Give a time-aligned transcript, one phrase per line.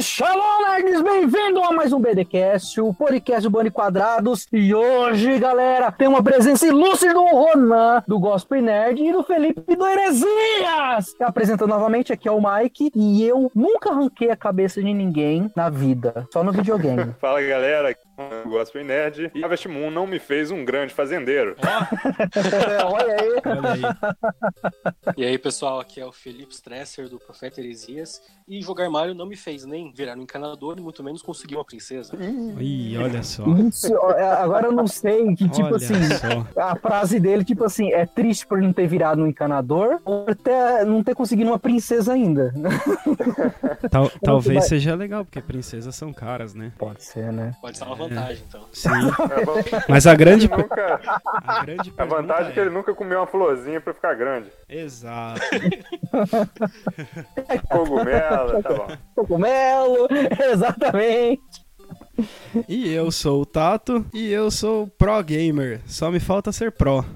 [0.00, 1.00] Shalom, nerds!
[1.00, 2.00] Bem-vindo a mais um
[2.58, 4.46] BDcast, o podcast do Bande Quadrados.
[4.52, 9.76] E hoje, galera, tem uma presença ilustre do Ronan, do Gospel Nerd e do Felipe
[9.76, 11.14] do Heresias.
[11.20, 12.90] Apresentando novamente, aqui é o Mike.
[12.94, 17.14] E eu nunca arranquei a cabeça de ninguém na vida, só no videogame.
[17.20, 19.30] Fala galera, aqui é o Gospel Nerd.
[19.34, 21.56] E Harvest Moon não me fez um grande fazendeiro.
[21.58, 23.42] É, olha aí.
[23.46, 25.14] Olha aí.
[25.16, 28.20] E aí, pessoal, aqui é o Felipe Stresser do Profeta Heresias.
[28.48, 31.64] E jogar Mario não me fez nem virar um encanador, e muito menos conseguir uma
[31.64, 32.16] princesa.
[32.58, 33.44] Ih, olha só.
[34.16, 36.60] É, agora eu não sei que, tipo olha assim, só.
[36.60, 40.84] a frase dele, tipo assim, é triste por não ter virado um encanador ou até
[40.84, 42.52] não ter conseguido uma princesa ainda.
[43.90, 46.72] Tal- talvez vai- seja legal, porque princesas são caras, né?
[46.78, 47.52] Pode ser, né?
[47.60, 48.62] Pode ser uma vantagem, então.
[48.72, 48.88] Sim.
[49.78, 51.00] É Mas a grande, nunca-
[51.46, 54.48] a grande a vantagem é que ele nunca comeu uma florzinha pra ficar grande.
[54.68, 55.40] Exato.
[57.70, 58.86] Cogumelo, tá bom.
[59.14, 60.08] Cogumelo,
[60.52, 61.67] exatamente.
[62.68, 65.80] E eu sou o Tato e eu sou pro gamer.
[65.86, 67.04] Só me falta ser pro.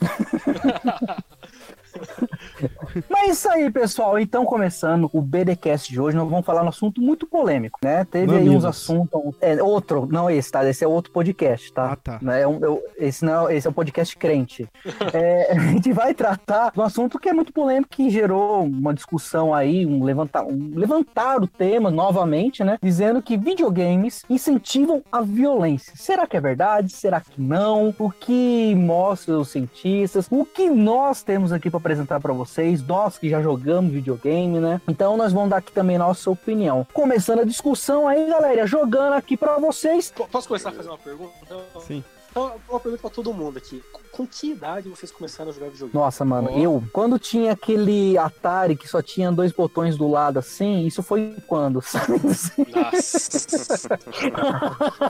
[3.09, 4.19] Mas é isso aí, pessoal.
[4.19, 8.05] Então, começando o BDcast de hoje, nós vamos falar um assunto muito polêmico, né?
[8.05, 8.65] Teve aí uns Mamilos.
[8.65, 9.21] assuntos.
[9.41, 10.69] É, outro, não esse, tá?
[10.69, 11.93] Esse é outro podcast, tá?
[11.93, 12.19] Ah, tá.
[12.23, 14.69] Né, é um- eu- esse, não, esse é o podcast crente.
[15.15, 18.95] É, a gente vai tratar de um assunto que é muito polêmico, que gerou uma
[18.95, 22.79] discussão aí, um levantar, um levantar o tema novamente, né?
[22.83, 25.93] Dizendo que videogames incentivam a violência.
[25.97, 26.91] Será que é verdade?
[26.93, 27.95] Será que não?
[27.99, 30.29] O que mostram os cientistas?
[30.31, 32.52] O que nós temos aqui para apresentar para vocês?
[32.87, 34.81] Nós que já jogamos videogame, né?
[34.89, 36.87] Então nós vamos dar aqui também nossa opinião.
[36.93, 40.11] Começando a discussão aí, galera, jogando aqui para vocês.
[40.15, 41.33] Po- Posso começar a fazer uma pergunta?
[41.87, 42.03] Sim.
[42.31, 43.83] então, uma pergunta pra todo mundo aqui.
[44.13, 45.95] Com, que idade vocês começaram a jogar videogame?
[45.95, 46.59] Nossa, mano, Ó.
[46.59, 51.35] eu, quando tinha aquele Atari que só tinha dois botões do lado assim, isso foi
[51.47, 52.21] quando, sabe?
[52.75, 53.95] Nossa.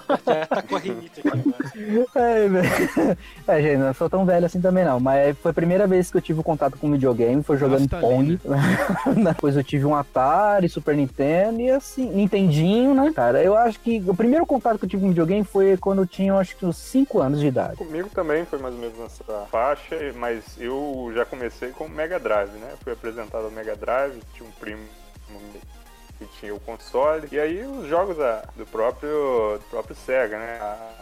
[0.09, 2.07] Até tá com a rinite aqui agora.
[2.15, 3.19] É, velho.
[3.49, 6.19] é, gente, não sou tão velho assim também não, mas foi a primeira vez que
[6.19, 8.39] eu tive contato com videogame, foi jogando Naftalina.
[8.39, 9.19] Pong.
[9.25, 13.43] Depois eu tive um Atari, Super Nintendo e assim, Nintendinho, né, cara?
[13.43, 16.35] Eu acho que o primeiro contato que eu tive com videogame foi quando eu tinha,
[16.35, 17.77] acho que uns 5 anos de idade.
[17.77, 22.19] Comigo também foi mais ou menos nessa faixa, mas eu já comecei com o Mega
[22.19, 22.75] Drive, né?
[22.83, 24.87] Fui apresentado ao Mega Drive, tinha um primo
[26.19, 30.59] que tinha o console, e aí os jogos da- do próprio do próprio Sega, né?
[30.61, 30.95] A,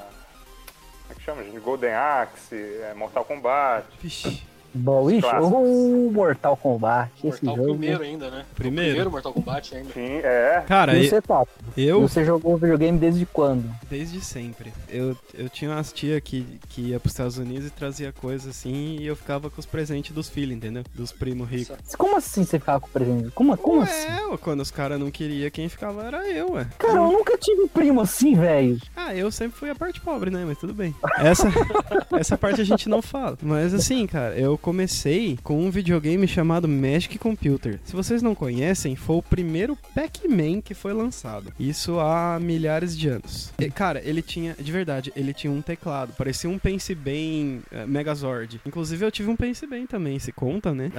[1.02, 1.42] como é que chama?
[1.60, 3.86] Golden Axe, é, Mortal Kombat.
[4.00, 4.42] Vixe.
[4.72, 5.52] Bom, ixi, Clássicos.
[5.52, 7.78] o Mortal Kombat, esse Mortal jogo.
[7.78, 8.44] primeiro ainda, né?
[8.54, 8.88] Primeiro?
[8.90, 9.92] Primeiro Mortal Kombat ainda.
[9.92, 10.64] Sim, é.
[10.66, 11.50] Cara, E você, Tato?
[11.76, 13.64] eu, Você jogou videogame desde quando?
[13.88, 18.12] desde sempre, eu, eu tinha umas tia que, que ia pros Estados Unidos e trazia
[18.12, 20.84] coisa assim, e eu ficava com os presentes dos filhos, entendeu?
[20.94, 21.76] Dos primos ricos.
[21.98, 23.30] Como assim você ficava com o presente?
[23.32, 24.06] Como, como assim?
[24.08, 26.66] É, ué, quando os caras não queriam, quem ficava era eu, ué.
[26.78, 28.78] Cara, eu nunca tive um primo assim, velho.
[28.94, 30.44] Ah, eu sempre fui a parte pobre, né?
[30.46, 30.94] Mas tudo bem.
[31.18, 31.48] Essa,
[32.16, 33.36] essa parte a gente não fala.
[33.42, 37.80] Mas assim, cara, eu comecei com um videogame chamado Magic Computer.
[37.82, 41.52] Se vocês não conhecem, foi o primeiro Pac-Man que foi lançado.
[41.58, 43.52] Isso há milhares de anos.
[43.58, 46.12] E, cara, ele tinha, de verdade, ele tinha um teclado.
[46.12, 48.60] Parecia um Pense Bem eh, Megazord.
[48.66, 50.92] Inclusive, eu tive um Pense Bem também, se conta, né?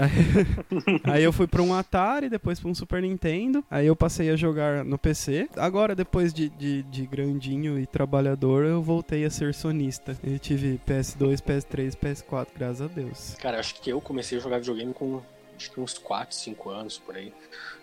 [1.04, 3.64] Aí eu fui pra um Atari, depois pra um Super Nintendo.
[3.70, 5.48] Aí eu passei a jogar no PC.
[5.56, 10.18] Agora, depois de, de, de grandinho e trabalhador, eu voltei a ser sonista.
[10.24, 13.36] Eu tive PS2, PS3, PS4, graças a Deus.
[13.40, 15.22] Cara, acho que eu comecei a jogar videogame com
[15.58, 17.32] acho que uns 4, 5 anos por aí.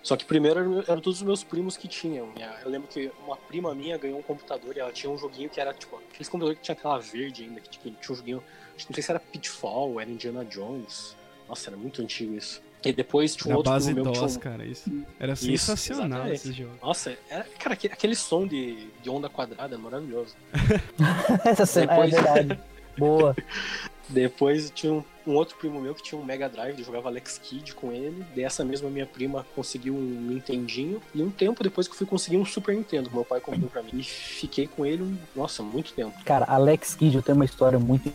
[0.02, 2.32] Só que primeiro eram, eram todos os meus primos que tinham.
[2.64, 5.60] Eu lembro que uma prima minha ganhou um computador e ela tinha um joguinho que
[5.60, 8.42] era tipo aqueles computadores que tinha aquela verde ainda, que tinha, tinha um joguinho.
[8.74, 11.14] Acho que não sei se era Pitfall, era Indiana Jones.
[11.48, 12.60] Nossa, era muito antigo isso.
[12.84, 15.04] E depois tinha um Na outro base primo meu que tinha DOS, um- cara, isso.
[15.18, 16.34] Era Isso, sensacional exatamente.
[16.36, 16.72] esse jogo.
[16.82, 20.34] Nossa, era, cara, aquele, aquele som de, de onda quadrada é maravilhoso.
[21.44, 22.60] Essa cena Depois- é verdade.
[22.96, 23.36] Boa.
[24.08, 27.38] Depois tinha um, um outro primo meu que tinha um Mega Drive, eu jogava Alex
[27.42, 28.24] Kidd com ele.
[28.34, 31.02] Dessa mesma minha prima conseguiu um Nintendinho.
[31.14, 33.82] E um tempo depois que eu fui conseguir um Super Nintendo, meu pai comprou pra
[33.82, 33.90] mim.
[33.94, 36.12] E fiquei com ele, um- nossa, muito tempo.
[36.24, 38.12] Cara, Alex Kidd, eu tenho uma história muito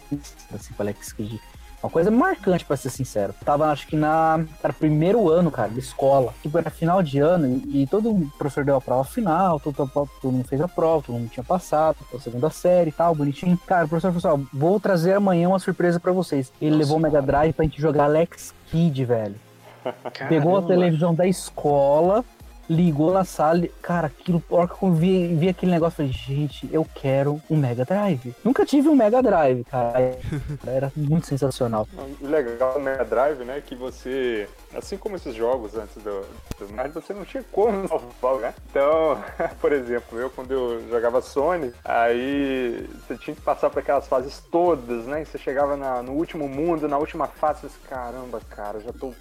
[0.54, 1.40] assim com Alex Kidd.
[1.84, 3.36] Uma coisa marcante, pra ser sincero.
[3.44, 4.46] Tava, acho que na.
[4.64, 6.34] Era primeiro ano, cara, de escola.
[6.42, 10.48] Tipo, era final de ano e todo professor deu a prova final, todo, todo, mundo
[10.48, 13.60] fez a prova, todo mundo tinha passado, a segunda série e tal, bonitinho.
[13.68, 16.54] Cara, o professor falou assim: ó, vou trazer amanhã uma surpresa pra vocês.
[16.62, 17.22] Ele Nossa, levou o Mega.
[17.22, 19.36] Drive pra gente jogar Alex Kidd, velho.
[20.30, 20.68] Pegou a Caramba.
[20.68, 22.24] televisão da escola,
[22.74, 26.68] ligou na sala, cara, aquilo, a hora que eu vi, vi aquele negócio, falei, gente,
[26.72, 28.36] eu quero um Mega Drive.
[28.44, 30.18] Nunca tive um Mega Drive, cara.
[30.66, 31.88] Era muito sensacional.
[32.20, 36.22] O legal do Mega Drive, né, que você, assim como esses jogos antes do,
[36.60, 38.54] do você não tinha como salvar, né?
[38.70, 39.24] Então,
[39.62, 44.42] por exemplo, eu quando eu jogava Sony, aí você tinha que passar por aquelas fases
[44.52, 45.22] todas, né?
[45.22, 49.14] E você chegava na, no último mundo, na última fase, você, caramba, cara, já tô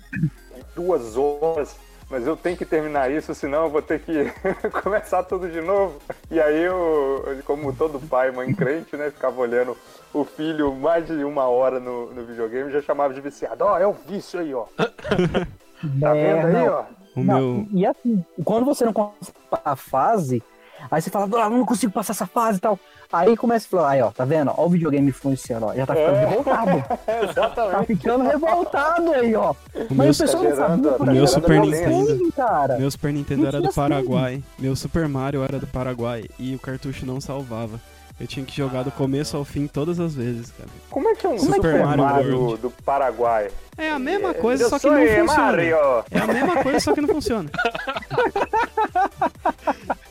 [0.75, 1.76] duas horas
[2.12, 4.31] mas eu tenho que terminar isso, senão eu vou ter que
[4.82, 5.99] começar tudo de novo.
[6.31, 9.75] E aí eu, como todo pai, mãe crente, né, ficava olhando
[10.12, 13.64] o filho mais de uma hora no, no videogame, já chamava de viciado.
[13.64, 14.67] Ó, oh, é o vício aí, ó.
[16.00, 16.67] tá É, vendo aí, não.
[16.75, 16.85] ó?
[17.17, 17.67] O Não, meu.
[17.73, 20.43] E assim, quando você não consegue passar a fase,
[20.91, 22.79] aí você fala, ah, não consigo passar essa fase e tal.
[23.13, 24.53] Aí começa a falar, aí ó, tá vendo?
[24.57, 25.75] Ó o videogame influenciando, ó.
[25.75, 26.27] Já tá ficando É.
[26.27, 26.73] revoltado.
[27.05, 27.87] Tá Exatamente.
[27.87, 29.55] ficando revoltado aí, ó.
[29.91, 32.13] Mas o pessoal não gerando- sabia meu Super Nintendo.
[32.13, 32.79] assim, cara.
[32.79, 34.43] meu Super Nintendo Não era do Paraguai.
[34.59, 36.25] Meu Super Mario era do Paraguai.
[36.39, 37.79] E o cartucho não salvava.
[38.21, 40.69] Eu tinha que jogar do começo ao fim todas as vezes, cara.
[40.91, 42.63] Como é que é um Super Super, Mario Mario, World.
[42.63, 43.49] do Paraguai?
[43.77, 45.25] É a mesma coisa, Eu só que não funciona.
[45.35, 45.77] Mario!
[46.11, 47.51] É a mesma coisa, só que não funciona.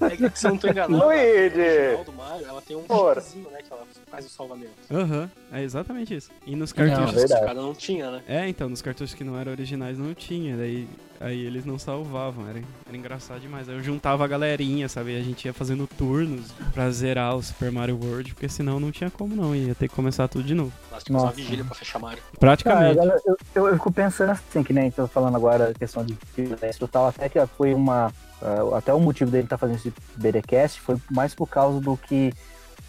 [0.00, 2.04] É que se eu não tô enganado, Luigi!
[2.46, 3.20] ela tem um Ora.
[3.20, 4.72] né, que ela faz o salvamento.
[4.90, 6.30] Aham, é exatamente isso.
[6.46, 7.14] E nos Não, cartuchos.
[7.14, 7.32] verdade.
[7.40, 8.22] Esse cara não tinha, né?
[8.28, 10.88] É, então, nos cartuchos que não eram originais não tinha, daí
[11.18, 13.68] aí eles não salvavam, era, era engraçado demais.
[13.68, 15.12] Aí eu juntava a galerinha, sabe?
[15.16, 18.92] E a gente ia fazendo turnos pra zerar o Super Mario World, porque senão não
[18.92, 20.72] tinha como não, ia ter que começar tudo de novo.
[20.90, 22.22] Nós tínhamos uma vigília pra fechar Mario.
[22.22, 23.00] Cara, Praticamente.
[23.00, 26.16] agora, eu, eu, eu fico pensando assim, que nem tô falando agora a questão de
[26.36, 28.12] violência e tal, até que foi uma.
[28.42, 32.32] ah, até o motivo dele estar fazendo esse BDcast foi mais por causa do que.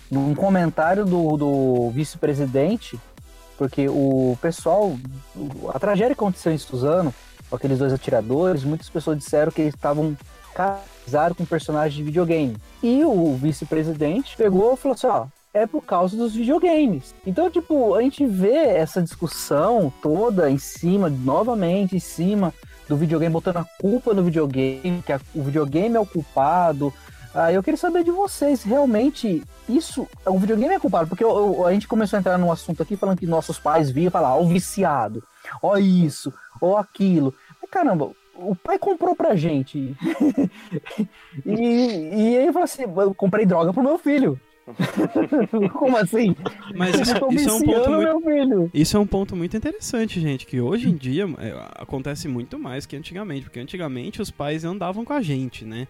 [0.10, 3.00] Num comentário do, do vice-presidente,
[3.58, 4.96] porque o pessoal.
[5.74, 7.14] A tragédia que aconteceu em Suzano,
[7.50, 10.16] com aqueles dois atiradores, muitas pessoas disseram que eles estavam
[10.54, 12.56] casados com personagens de videogame.
[12.82, 17.16] E o vice-presidente pegou e falou assim: ó, é por causa dos videogames.
[17.26, 22.54] Então, tipo, a gente vê essa discussão toda em cima, novamente em cima
[22.88, 26.94] do videogame, botando a culpa no videogame, que a- o videogame é o culpado.
[27.34, 31.08] Ah, eu queria saber de vocês, realmente, isso, o videogame é culpado?
[31.08, 33.92] Porque eu- eu- a gente começou a entrar num assunto aqui falando que nossos pais
[33.92, 35.24] viam falar, ó, o viciado,
[35.62, 37.34] ó isso, ó aquilo.
[37.62, 39.96] Mas, caramba, o pai comprou pra gente.
[41.46, 44.40] e, e aí eu falei assim, eu comprei droga pro meu filho.
[45.74, 46.36] Como assim?
[46.76, 48.72] Mas isso, tô isso é um ponto muito.
[48.74, 52.86] Isso é um ponto muito interessante, gente, que hoje em dia é, acontece muito mais
[52.86, 55.88] que antigamente, porque antigamente os pais andavam com a gente, né?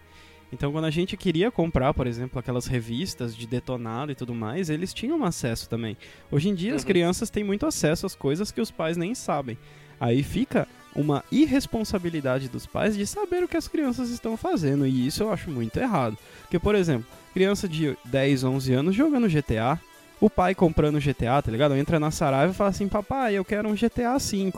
[0.52, 4.70] Então, quando a gente queria comprar, por exemplo, aquelas revistas de detonado e tudo mais,
[4.70, 5.98] eles tinham acesso também.
[6.32, 6.88] Hoje em dia, as Uhum.
[6.88, 9.58] crianças têm muito acesso às coisas que os pais nem sabem.
[10.00, 15.08] Aí fica uma irresponsabilidade dos pais de saber o que as crianças estão fazendo, e
[15.08, 16.18] isso eu acho muito errado.
[16.44, 19.80] Porque, por exemplo, criança de 10, 11 anos jogando GTA,
[20.20, 21.76] o pai comprando GTA, tá ligado?
[21.76, 24.52] Entra na Saraiva e fala assim: Papai, eu quero um GTA V.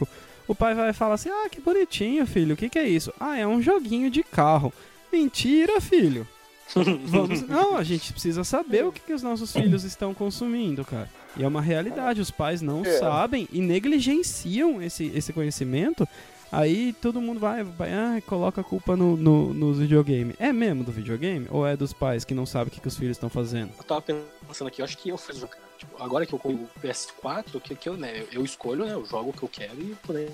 [0.48, 3.12] O pai vai falar assim: Ah, que bonitinho, filho, o que, que é isso?
[3.20, 4.72] Ah, é um joguinho de carro.
[5.12, 6.28] Mentira, filho.
[7.06, 7.42] Vamos...
[7.48, 11.10] Não, a gente precisa saber o que, que os nossos filhos estão consumindo, cara.
[11.36, 13.00] E é uma realidade, os pais não É.
[13.00, 16.08] sabem e negligenciam esse, esse conhecimento.
[16.52, 20.34] Aí todo mundo vai, vai ah, coloca a culpa no, no, nos videogame.
[20.40, 21.48] É mesmo do videogame?
[21.50, 23.72] Ou é dos pais que não sabem o que, que os filhos estão fazendo?
[23.78, 25.69] Eu tava pensando aqui, eu acho que eu fiz jogar.
[25.80, 28.92] Tipo, agora que eu compro o PS4, que, que eu, né, eu escolho, né?
[28.92, 30.30] Eu jogo o que eu quero e por aí.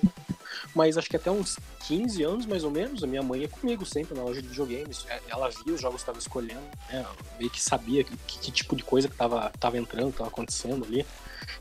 [0.74, 3.86] Mas acho que até uns 15 anos, mais ou menos, a minha mãe ia comigo
[3.86, 5.06] sempre na loja de videogames.
[5.08, 7.06] É, Ela via os jogos que eu tava escolhendo, né?
[7.38, 11.06] Meio que sabia que, que, tipo de coisa que tava, tava entrando, tava acontecendo ali.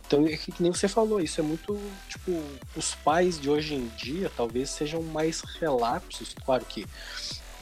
[0.06, 1.78] Então, é que, que nem você falou, isso é muito,
[2.08, 2.42] tipo,
[2.74, 6.86] os pais de hoje em dia talvez sejam mais relapsos, claro que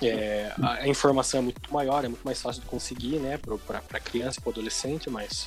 [0.01, 4.01] é, a, a informação é muito maior, é muito mais fácil de conseguir, né, pra
[4.01, 5.47] criança e pro adolescente, mas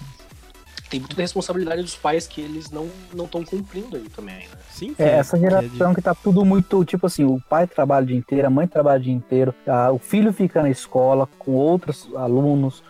[0.89, 4.57] tem muita responsabilidade dos pais que eles não não estão cumprindo aí também, né?
[4.69, 8.07] Sim, que É, essa geração que tá tudo muito, tipo assim, o pai trabalha o
[8.07, 11.53] dia inteiro, a mãe trabalha o dia inteiro, ah, o filho fica na escola com
[11.53, 12.83] outros alunos,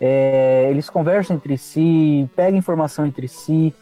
[0.00, 3.74] é, eles conversam entre si, pegam informação entre si,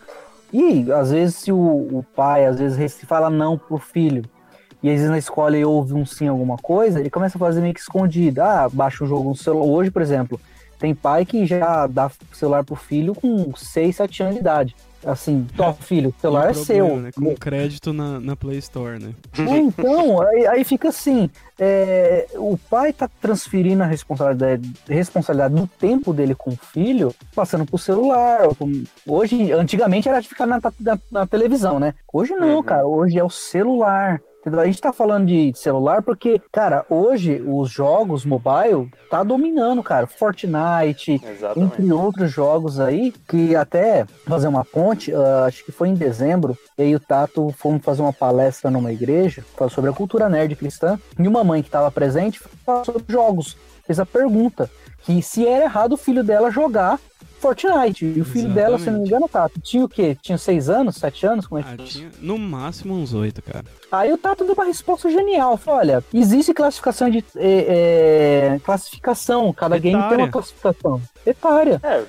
[0.52, 4.24] e às vezes se o, o pai, às vezes, se fala não pro filho,
[4.82, 7.60] e às vezes na escola ele ouve um sim alguma coisa, ele começa a fazer
[7.60, 10.40] meio que escondido, ah, baixa um jogo no celular, hoje, por exemplo,
[10.80, 14.74] tem pai que já dá celular pro filho com 6, 7 anos de idade.
[15.04, 16.96] Assim, tó, filho, o celular um é problema, seu.
[17.00, 17.10] Né?
[17.14, 19.12] Com crédito na, na Play Store, né?
[19.38, 25.66] É, então, aí, aí fica assim, é, o pai tá transferindo a responsabilidade, responsabilidade do
[25.66, 28.40] tempo dele com o filho, passando pro celular.
[28.58, 31.94] com- Hoje, antigamente era de ficar na, na- na televisão, né?
[32.12, 32.62] Hoje não, Uhum.
[32.62, 34.20] cara, hoje é o celular.
[34.44, 40.06] A gente tá falando de celular porque, cara, hoje os jogos mobile tá dominando, cara.
[40.06, 41.74] Fortnite, Exatamente.
[41.74, 46.56] entre outros jogos aí, que até fazer uma ponte, uh, acho que foi em dezembro,
[46.78, 50.98] e aí o Tato fomos fazer uma palestra numa igreja, sobre a cultura nerd cristã,
[51.18, 53.58] e uma mãe que estava presente falou sobre jogos.
[53.84, 54.70] Fez a pergunta
[55.02, 56.98] que se era errado o filho dela jogar
[57.40, 58.04] Fortnite.
[58.04, 58.54] E o filho Exatamente.
[58.54, 60.16] dela, se não me engano, Tato, tinha o quê?
[60.20, 61.46] Tinha seis anos, sete anos?
[61.46, 63.64] Como é que Ah, tinha no máximo uns oito, cara.
[63.90, 65.56] Aí o Tato deu uma resposta genial.
[65.56, 67.24] Falou, olha, existe classificação de.
[67.36, 69.52] é, é, classificação.
[69.52, 70.24] Cada game tem Etária.
[70.24, 71.00] uma classificação.
[71.26, 71.80] Etária.
[71.82, 72.04] É,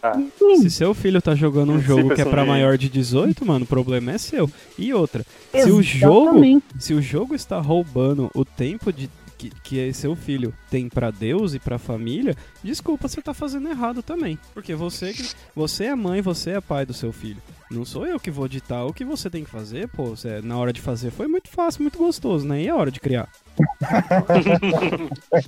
[0.00, 0.18] tá.
[0.58, 3.64] Se seu filho tá jogando um jogo que é pra de- maior de 18, mano,
[3.64, 4.50] o problema é seu.
[4.78, 6.40] E outra, se o jogo
[6.78, 11.54] se o jogo está roubando o tempo de que, que seu filho tem pra Deus
[11.54, 14.38] e pra família, desculpa, você tá fazendo errado também.
[14.54, 15.14] Porque você
[15.54, 17.40] você é mãe, você é pai do seu filho.
[17.70, 20.04] Não sou eu que vou ditar o que você tem que fazer, pô.
[20.04, 22.62] Você, na hora de fazer foi muito fácil, muito gostoso, né?
[22.62, 23.28] E a hora de criar?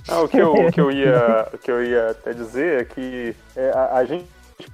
[0.07, 2.85] Não, o, que eu, o que eu ia, o que eu ia até dizer é
[2.85, 4.25] que é, a, a gente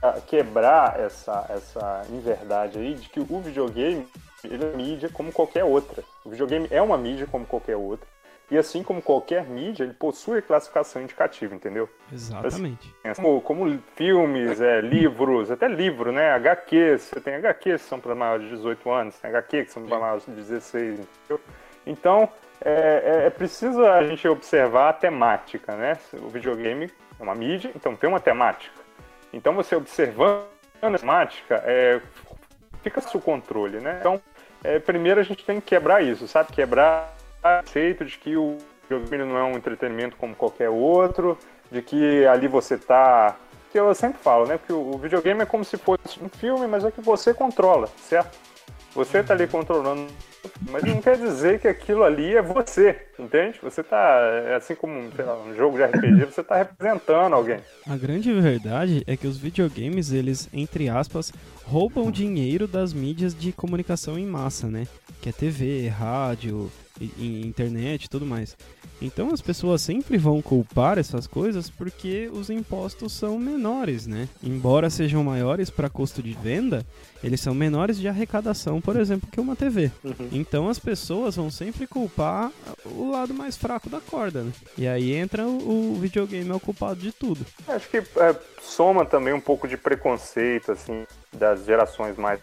[0.01, 4.07] a quebrar essa, essa inverdade aí de que o videogame
[4.43, 6.03] ele é mídia como qualquer outra.
[6.23, 8.07] O videogame é uma mídia como qualquer outra.
[8.49, 11.89] E assim como qualquer mídia, ele possui classificação indicativa, entendeu?
[12.13, 12.93] Exatamente.
[13.15, 16.29] Como, como filmes, é, livros, até livro, né?
[16.31, 19.83] HQs, você tem HQs que são para maiores de 18 anos, tem HQ que são
[19.83, 21.41] para maiores de 16, entendeu?
[21.87, 22.29] Então,
[22.61, 25.97] é, é- é preciso a gente observar a temática, né?
[26.13, 28.75] O videogame é uma mídia, então tem uma temática.
[29.33, 30.45] Então, você observando
[30.81, 31.99] a temática, é,
[32.83, 33.97] fica sob controle, né?
[33.99, 34.21] Então,
[34.63, 36.53] é, primeiro a gente tem que quebrar isso, sabe?
[36.53, 37.14] Quebrar
[37.61, 38.57] conceito de que o
[38.89, 41.37] videogame não é um entretenimento como qualquer outro,
[41.71, 43.35] de que ali você tá.
[43.71, 44.57] Que eu sempre falo, né?
[44.65, 48.37] Que o videogame é como se fosse um filme, mas é que você controla, certo?
[48.93, 50.07] Você tá ali controlando,
[50.71, 53.59] mas não quer dizer que aquilo ali é você, entende?
[53.61, 53.97] Você tá,
[54.47, 57.59] é assim como lá, um jogo de RPG, você tá representando alguém.
[57.85, 61.33] A grande verdade é que os videogames, eles, entre aspas,
[61.65, 64.87] roubam dinheiro das mídias de comunicação em massa, né?
[65.21, 68.55] Que é TV, rádio, e- e internet e tudo mais.
[69.01, 74.29] Então as pessoas sempre vão culpar essas coisas porque os impostos são menores, né?
[74.41, 76.85] Embora sejam maiores para custo de venda,
[77.21, 79.91] eles são menores de arrecadação, por exemplo, que uma TV.
[80.31, 82.51] Então as pessoas vão sempre culpar
[82.85, 84.51] o lado mais fraco da corda, né?
[84.77, 87.45] E aí entra o, o videogame é o culpado de tudo.
[87.67, 92.39] Acho que é, soma também um pouco de preconceito, assim, das gerações mais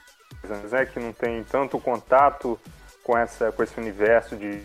[0.70, 0.84] né?
[0.86, 2.58] Que não tem tanto contato
[3.02, 4.62] com, essa, com esse universo de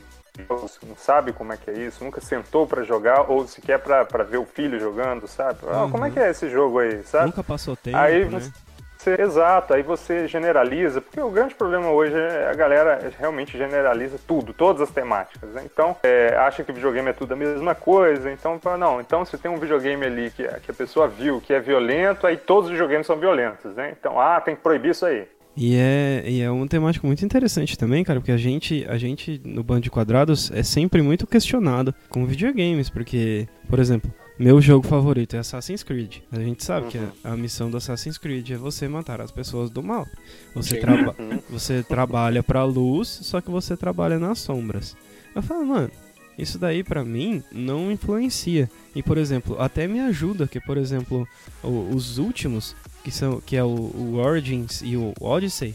[0.48, 4.06] jogos, não sabe como é que é isso, nunca sentou pra jogar ou sequer pra
[4.06, 5.60] pra ver o filho jogando, sabe?
[5.67, 5.91] Ah, Uhum.
[5.91, 7.27] como é que é esse jogo aí, sabe?
[7.27, 8.39] Nunca passou tempo, Aí né?
[8.39, 8.51] você,
[8.98, 14.20] você- exato, aí você generaliza, porque o grande problema hoje é a galera realmente generaliza
[14.27, 15.63] tudo, todas as temáticas, né?
[15.65, 19.38] Então, é, acha que videogame é tudo a mesma coisa, então fala, não, então se
[19.39, 22.72] tem um videogame ali que, que a pessoa viu que é violento, aí todos os
[22.72, 23.96] videogames são violentos, né?
[24.00, 25.27] Então, ah, tem que proibir isso aí.
[25.60, 29.42] E é, e é uma temática muito interessante também, cara, porque a gente, a gente
[29.44, 34.86] no Bando de Quadrados é sempre muito questionado com videogames, porque, por exemplo, meu jogo
[34.86, 36.18] favorito é Assassin's Creed.
[36.32, 39.72] A gente sabe que a, a missão do Assassin's Creed é você matar as pessoas
[39.72, 40.06] do mal.
[40.54, 41.16] Você, traba
[41.50, 44.96] você trabalha pra luz, só que você trabalha nas sombras.
[45.36, 45.90] Eu falo, mano,
[46.38, 48.70] isso daí pra mim não influencia.
[48.96, 51.28] E, por exemplo, até me ajuda que, por exemplo,
[51.64, 52.76] o- os últimos,
[53.08, 55.74] que são que é o, o Origins e o Odyssey,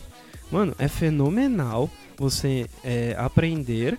[0.51, 3.99] mano, é fenomenal você é, aprender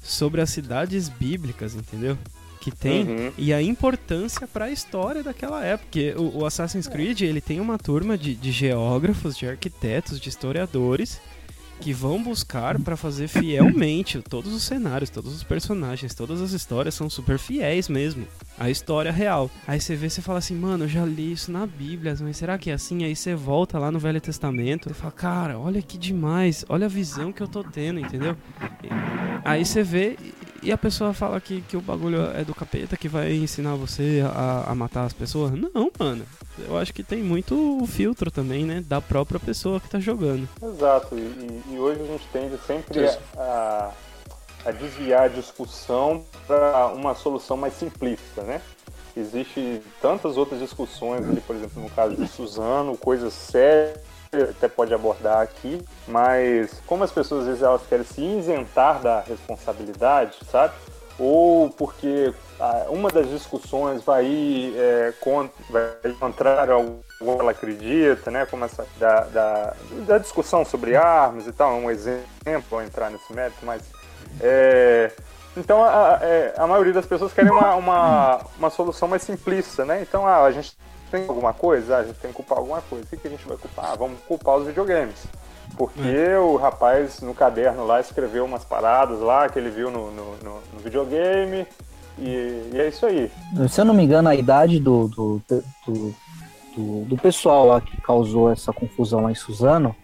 [0.00, 2.16] sobre as cidades bíblicas, entendeu?
[2.60, 3.32] Que tem Uhum.
[3.36, 5.88] e a importância para a história daquela época.
[5.90, 10.28] Porque o, o Assassin's Creed ele tem uma turma de, de geógrafos, de arquitetos, de
[10.28, 11.20] historiadores
[11.80, 16.94] que vão buscar para fazer fielmente todos os cenários, todos os personagens, todas as histórias
[16.94, 18.26] são super fiéis mesmo
[18.58, 19.50] à história real.
[19.66, 22.58] Aí você vê, você fala assim, mano, eu já li isso na Bíblia, mas será
[22.58, 23.04] que é assim?
[23.04, 26.88] Aí você volta lá no Velho Testamento e fala, cara, olha que demais, olha a
[26.88, 28.36] visão que eu tô tendo, entendeu?
[29.44, 30.16] Aí você vê
[30.62, 34.22] e- a pessoa fala que, que o bagulho é do capeta, que vai ensinar você
[34.34, 35.52] a, a matar as pessoas.
[35.52, 36.24] Não, mano.
[36.66, 38.82] Eu acho que tem muito filtro também, né?
[38.86, 40.48] Da própria pessoa que tá jogando.
[40.62, 43.18] Exato, e, e- e hoje a gente tende sempre Isso.
[43.36, 43.90] a,
[44.64, 48.60] a desviar a discussão para uma solução mais simplista, né?
[49.16, 53.98] Existe tantas outras discussões ali, por exemplo, no caso de Suzano, coisas sérias
[54.32, 59.20] até pode abordar aqui, mas como as pessoas às vezes elas querem se isentar da
[59.20, 60.74] responsabilidade, sabe?
[61.18, 67.50] Ou porque ah, uma das discussões vai ir é, contra, vai contrário ao que ela
[67.50, 68.46] acredita, né?
[68.46, 69.74] Como essa da, da,
[70.06, 73.82] da discussão sobre armas e tal, é um exemplo, vou entrar nesse mérito, mas
[74.40, 75.10] É,
[75.56, 79.84] então a, a, é, a, maioria das pessoas querem uma, uma, uma solução mais simplista,
[79.84, 80.00] né?
[80.02, 80.76] Então ah, a gente
[81.10, 83.04] tem alguma coisa, ah, a gente tem que culpar alguma coisa.
[83.04, 83.92] O que, que a gente vai culpar?
[83.92, 85.26] Ah, vamos culpar os videogames.
[85.76, 86.38] Porque é.
[86.38, 90.60] o rapaz no caderno lá escreveu umas paradas lá que ele viu no, no, no,
[90.72, 91.66] no videogame.
[92.18, 93.30] E, e, é isso aí.
[93.68, 96.14] Se eu não me engano, a idade do, do, do,
[96.76, 99.94] do, do pessoal lá que causou essa confusão lá em Suzano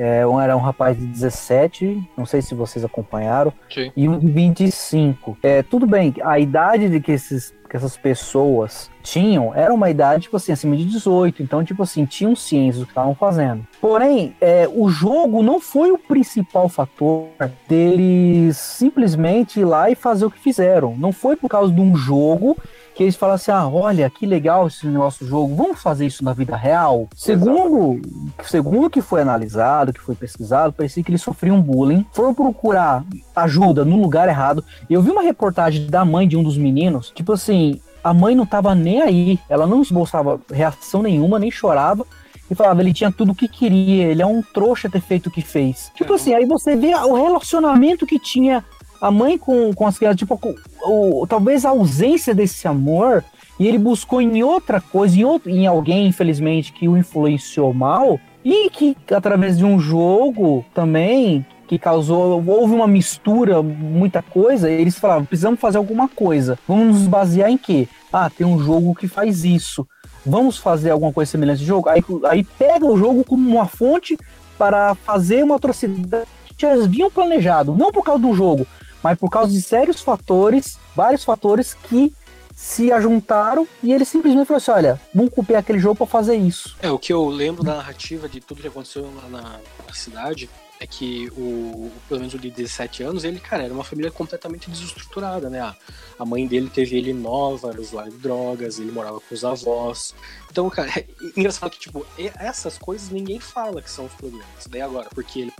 [0.00, 3.92] é, um era um rapaz de 17, não sei se vocês acompanharam, Sim.
[3.94, 5.36] e um de 25.
[5.42, 10.22] É, tudo bem, a idade de que, esses, que essas pessoas tinham era uma idade,
[10.22, 11.42] tipo assim, acima de 18.
[11.42, 13.66] Então, tipo assim, tinham ciência do que estavam fazendo.
[13.78, 17.26] Porém, é, o jogo não foi o principal fator
[17.68, 20.96] deles simplesmente ir lá e fazer o que fizeram.
[20.96, 22.56] Não foi por causa de um jogo
[23.00, 26.34] que eles falam assim: ah, olha, que legal esse nosso jogo, vamos fazer isso na
[26.34, 27.08] vida real?
[27.14, 27.98] Segundo,
[28.44, 33.02] segundo o que foi analisado, que foi pesquisado, parecia que eles sofriam bullying, foram procurar
[33.34, 34.62] ajuda no lugar errado.
[34.90, 38.44] Eu vi uma reportagem da mãe de um dos meninos, tipo assim, a mãe não
[38.44, 42.06] tava nem aí, ela não esboçava reação nenhuma, nem chorava
[42.50, 45.30] e falava, ele tinha tudo o que queria, ele é um trouxa ter feito o
[45.30, 45.90] que fez.
[45.94, 48.62] Tipo assim, aí você vê o relacionamento que tinha
[49.00, 50.38] a mãe com, com as crianças, tipo,
[50.84, 53.24] o, talvez a ausência desse amor,
[53.58, 58.18] e ele buscou em outra coisa, em, outro, em alguém, infelizmente, que o influenciou mal,
[58.44, 64.98] e que através de um jogo também, que causou, houve uma mistura, muita coisa, eles
[64.98, 67.86] falavam, precisamos fazer alguma coisa, vamos nos basear em quê?
[68.12, 69.86] Ah, tem um jogo que faz isso,
[70.26, 71.88] vamos fazer alguma coisa semelhante de jogo?
[71.88, 74.18] Aí, aí pega o jogo como uma fonte
[74.58, 76.26] para fazer uma atrocidade
[76.56, 78.66] que já haviam planejado, não por causa do jogo,
[79.02, 82.12] mas por causa de sérios fatores, vários fatores que
[82.54, 86.76] se ajuntaram e ele simplesmente falou assim: olha, vamos copiar aquele jogo para fazer isso.
[86.82, 90.50] É, o que eu lembro da narrativa de tudo que aconteceu lá na, na cidade
[90.80, 94.70] é que o, pelo menos o de 17 anos, ele, cara, era uma família completamente
[94.70, 95.76] desestruturada, né?
[96.18, 100.14] A mãe dele teve ele nova, era usuário de drogas, ele morava com os avós.
[100.50, 101.06] Então, cara, é
[101.36, 104.46] engraçado que, tipo, essas coisas ninguém fala que são os problemas.
[104.70, 105.52] Daí agora, porque ele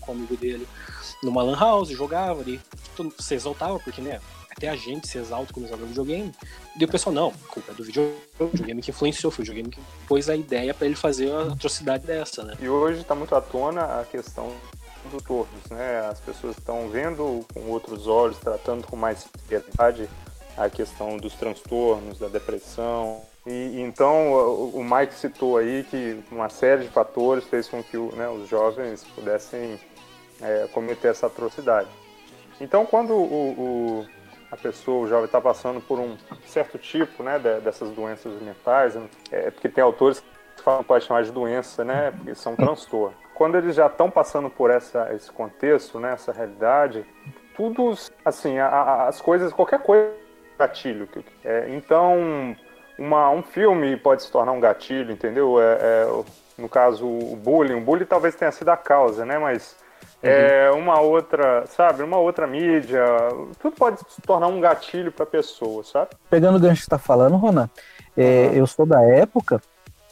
[0.00, 0.66] com o amigo dele
[1.22, 2.58] numa lan house, jogava, ali,
[3.18, 4.20] se exaltava, porque, né,
[4.56, 6.32] até a gente se exalta quando joga videogame.
[6.78, 9.80] E o pessoal, não, a culpa é do videogame, que influenciou, foi o videogame que
[10.06, 12.54] pôs a ideia para ele fazer uma atrocidade dessa, né?
[12.60, 14.52] E hoje tá muito à tona a questão
[15.10, 16.06] do todos, né?
[16.10, 20.08] As pessoas estão vendo com outros olhos, tratando com mais seriedade
[20.56, 23.22] a questão dos transtornos, da depressão.
[23.46, 24.32] E então
[24.72, 29.02] o Mike citou aí que uma série de fatores fez com que né, os jovens
[29.14, 29.80] pudessem
[30.40, 31.88] é, cometer essa atrocidade.
[32.60, 34.06] Então, quando o, o
[34.52, 38.94] a pessoa, o jovem, está passando por um certo tipo né, dessas doenças mentais,
[39.30, 40.22] é, porque tem autores
[40.54, 43.16] que falam, pode chamar de doença, né, porque são transtornos.
[43.34, 47.06] Quando eles já estão passando por essa, esse contexto, né, essa realidade,
[47.56, 50.12] tudo, assim, a, a, as coisas, qualquer coisa,
[50.58, 51.08] gatilho.
[51.42, 52.54] É, então,
[52.98, 55.58] uma, um filme pode se tornar um gatilho, entendeu?
[55.62, 56.24] É, é,
[56.58, 59.81] no caso, o bullying, o bullying talvez tenha sido a causa, né, mas
[60.22, 63.04] é, uma outra, sabe, uma outra mídia,
[63.60, 66.10] tudo pode se tornar um gatilho para a pessoa, sabe?
[66.30, 67.68] Pegando o gancho que está falando, Ronan,
[68.16, 68.54] é, uhum.
[68.54, 69.60] eu sou da época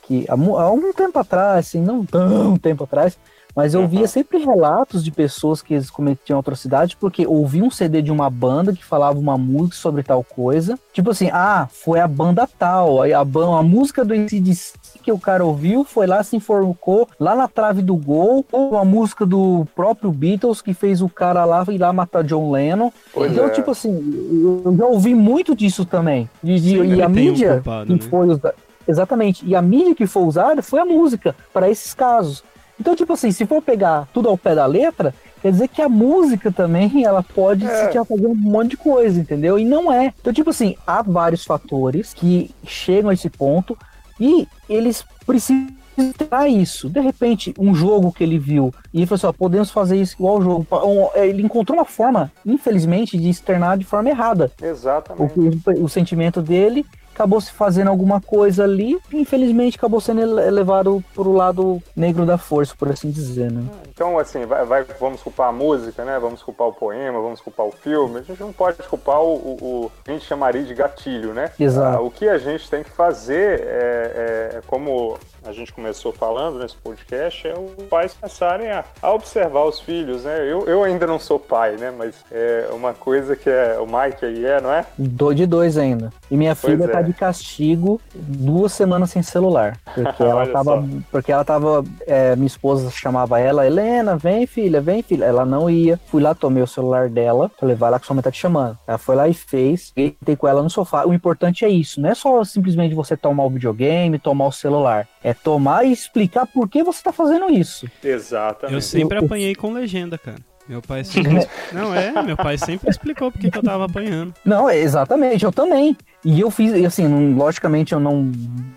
[0.03, 3.17] que há, há um tempo atrás, assim, não tão tempo atrás,
[3.55, 4.07] mas eu via uhum.
[4.07, 8.73] sempre relatos de pessoas que eles cometiam atrocidade porque ouvi um CD de uma banda
[8.73, 10.79] que falava uma música sobre tal coisa.
[10.93, 14.80] Tipo assim, ah, foi a banda tal, a, a, a música do ACDC
[15.11, 18.85] que o cara ouviu, foi lá, se informou lá na trave do gol, ou a
[18.85, 22.93] música do próprio Beatles que fez o cara lá ir lá matar John Lennon.
[23.13, 23.51] Pois então, é.
[23.51, 26.29] tipo assim, eu já ouvi muito disso também.
[26.43, 28.11] De, de, Sim, e a mídia um culpado, que né?
[28.11, 28.53] foi
[28.87, 29.47] Exatamente.
[29.47, 32.43] E a mídia que foi usada foi a música para esses casos.
[32.79, 35.89] Então, tipo assim, se for pegar tudo ao pé da letra, quer dizer que a
[35.89, 37.91] música também ela pode é.
[37.91, 39.59] se fazer um monte de coisa, entendeu?
[39.59, 40.13] E não é.
[40.21, 43.77] Então, tipo assim, há vários fatores que chegam a esse ponto
[44.21, 45.69] e eles precisam
[46.17, 46.89] ter isso.
[46.89, 50.15] De repente, um jogo que ele viu e ele falou assim: ó, podemos fazer isso
[50.15, 50.67] igual ao jogo.
[51.15, 54.51] Ele encontrou uma forma, infelizmente, de externar de forma errada.
[54.63, 55.35] Exatamente.
[55.39, 56.85] O, o sentimento dele
[57.21, 62.25] acabou se fazendo alguma coisa ali e infelizmente acabou sendo levado para o lado negro
[62.25, 63.63] da força, por assim dizer, né?
[63.89, 66.19] Então, assim, vai, vai, vamos culpar a música, né?
[66.19, 68.21] Vamos culpar o poema, vamos culpar o filme.
[68.21, 71.51] A gente não pode culpar o, o, o a gente chamaria de gatilho, né?
[71.61, 71.99] Exato.
[71.99, 76.59] Ah, o que a gente tem que fazer é, é como a gente começou falando
[76.59, 80.41] nesse podcast é os pais começarem a, a, observar os filhos, né?
[80.41, 81.93] Eu, eu ainda não sou pai, né?
[81.97, 84.85] Mas é uma coisa que é o Mike aí é, não é?
[84.99, 86.13] Do de dois ainda.
[86.31, 86.97] E minha pois filha tá é.
[86.97, 89.79] tá de castigo duas semanas sem celular.
[89.95, 90.81] Porque ela tava.
[90.81, 90.85] só.
[91.11, 91.85] Porque ela tava.
[92.07, 95.25] é, minha esposa chamava ela, Helena, vem filha, vem filha.
[95.25, 95.99] Ela não ia.
[96.07, 97.51] Fui lá, tomei o celular dela.
[97.59, 98.79] Falei, vai lá que sua mãe tá te chamando.
[98.87, 99.93] Ela foi lá e fez.
[99.95, 101.05] Deitei com ela no sofá.
[101.07, 102.01] O importante é isso.
[102.01, 105.07] Não é só simplesmente você tomar o videogame, tomar o celular.
[105.23, 107.87] É tomar e explicar por que você tá fazendo isso.
[108.03, 108.75] Exatamente.
[108.75, 110.39] Eu sempre Eu- apanhei com legenda, cara.
[110.69, 111.49] Meu pai sempre.
[111.73, 114.33] Não, é, meu pai sempre explicou porque que eu tava apanhando.
[114.45, 115.97] Não, é, exatamente, eu também.
[116.25, 118.31] E eu fiz, e assim, não- logicamente eu não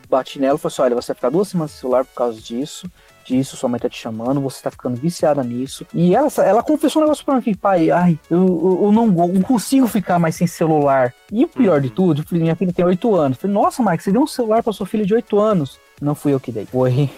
[0.09, 2.89] bati nela, falei assim, olha, você vai ficar duas semanas sem celular por causa disso,
[3.25, 5.85] disso, sua mãe tá te chamando, você tá ficando viciada nisso.
[5.93, 9.11] E ela, ela confessou um negócio pra mim, que, pai, ai, eu, eu, eu não,
[9.11, 11.13] go- não consigo ficar mais sem celular.
[11.31, 13.37] E o pior de tudo, eu falei, minha filha tem oito anos.
[13.37, 15.79] Eu falei, nossa, Mike, você deu um celular pra sua filha de oito anos.
[16.03, 16.65] Não fui eu que dei.
[16.65, 17.09] Foi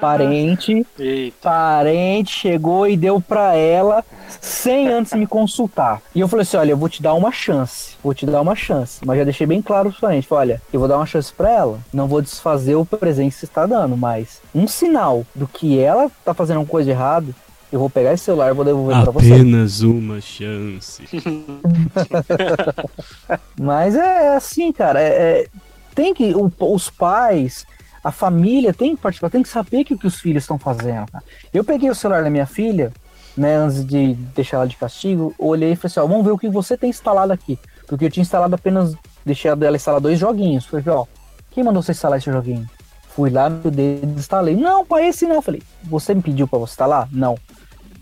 [0.00, 1.36] parente, Eita.
[1.42, 4.04] parente chegou e deu pra ela
[4.40, 6.00] sem antes me consultar.
[6.14, 7.94] E eu falei assim: olha, eu vou te dar uma chance.
[8.02, 9.00] Vou te dar uma chance.
[9.04, 11.50] Mas já deixei bem claro pro parente: falei, olha, eu vou dar uma chance pra
[11.50, 11.78] ela.
[11.92, 16.10] Não vou desfazer o presente que você está dando, mas um sinal do que ela
[16.24, 17.32] tá fazendo uma coisa errada.
[17.70, 19.32] Eu vou pegar esse celular e vou devolver pra você.
[19.32, 21.02] Apenas uma chance.
[23.58, 25.00] Mas é assim, cara.
[25.00, 25.46] é- é-
[25.94, 26.34] tem que.
[26.34, 27.66] o- os pais,
[28.02, 31.10] a família tem que participar, tem que saber que o que os filhos estão fazendo.
[31.10, 31.24] cara.
[31.52, 32.92] Eu peguei o celular da minha filha,
[33.36, 36.38] né, antes de deixar ela de castigo, olhei e falei assim: ó, vamos ver o
[36.38, 37.58] que você tem instalado aqui.
[37.86, 38.94] Porque eu tinha instalado apenas.
[39.24, 40.66] Deixei ela instalar dois joguinhos.
[40.66, 41.06] Falei, ó,
[41.50, 42.68] quem mandou você instalar esse joguinho?
[43.14, 44.56] Fui lá no dedo instalei.
[44.56, 45.42] Não, pai, esse não.
[45.42, 47.08] Falei, você me pediu pra você instalar?
[47.12, 47.38] Não.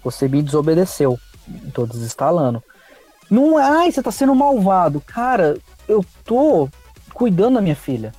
[0.03, 1.19] Você me desobedeceu.
[1.75, 2.63] Tô desinstalando.
[3.29, 5.01] Não, ai, você tá sendo malvado.
[5.01, 5.59] Cara,
[5.89, 6.69] eu tô
[7.13, 8.13] cuidando da minha filha.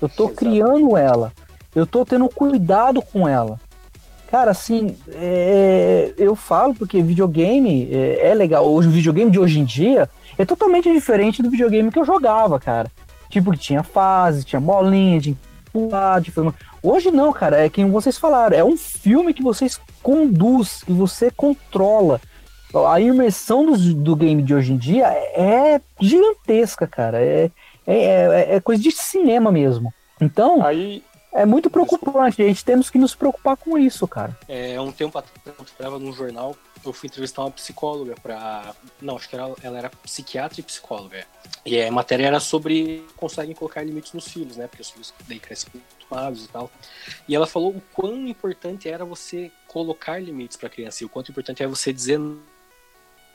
[0.00, 0.36] Eu tô Exato.
[0.36, 1.32] criando ela.
[1.74, 3.60] Eu tô tendo cuidado com ela.
[4.30, 8.66] Cara, assim, é, eu falo porque videogame é, é legal.
[8.66, 12.58] Hoje, o videogame de hoje em dia é totalmente diferente do videogame que eu jogava,
[12.58, 12.90] cara.
[13.28, 15.36] Tipo, que tinha fase, tinha bolinha, de
[15.72, 16.52] pular, de fazer...
[16.82, 18.56] Hoje não, cara, é quem vocês falaram.
[18.56, 22.20] É um filme que vocês conduz, que você controla.
[22.84, 27.20] A imersão do, do game de hoje em dia é gigantesca, cara.
[27.22, 27.50] É,
[27.86, 29.94] é, é- é coisa de cinema mesmo.
[30.20, 32.42] Então, Aí, é muito preocupante.
[32.42, 34.36] A gente temos que nos preocupar com isso, cara.
[34.48, 38.74] É, um tempo atrás, eu trabalhava num jornal, eu fui entrevistar uma psicóloga pra.
[39.00, 41.18] Não, acho que ela, ela era psiquiatra e psicóloga.
[41.18, 41.24] é.
[41.64, 44.66] E a matéria era sobre conseguem colocar limites nos filhos, né?
[44.66, 46.70] Porque os filhos daí crescem muito tomados e tal.
[47.28, 51.30] E ela falou o quão importante era você colocar limites pra criança e o quanto
[51.30, 52.18] importante é você dizer.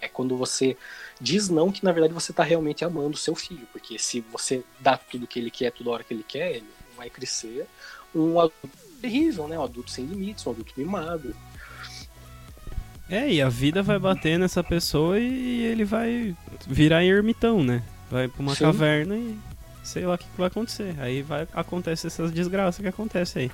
[0.01, 0.75] É quando você
[1.19, 4.63] diz não que na verdade você tá realmente amando o seu filho, porque se você
[4.79, 7.67] dá tudo que ele quer toda hora que ele quer, ele vai crescer
[8.13, 8.69] um adulto
[9.01, 9.57] terrível, né?
[9.57, 11.35] Um adulto sem limites, um adulto mimado.
[13.09, 16.35] É, e a vida vai bater nessa pessoa e ele vai
[16.65, 17.83] virar ermitão, né?
[18.09, 18.65] Vai pra uma Sim.
[18.65, 19.37] caverna e
[19.83, 20.95] sei lá o que que vai acontecer.
[20.99, 23.51] Aí vai acontecer essas desgraças que acontecem aí.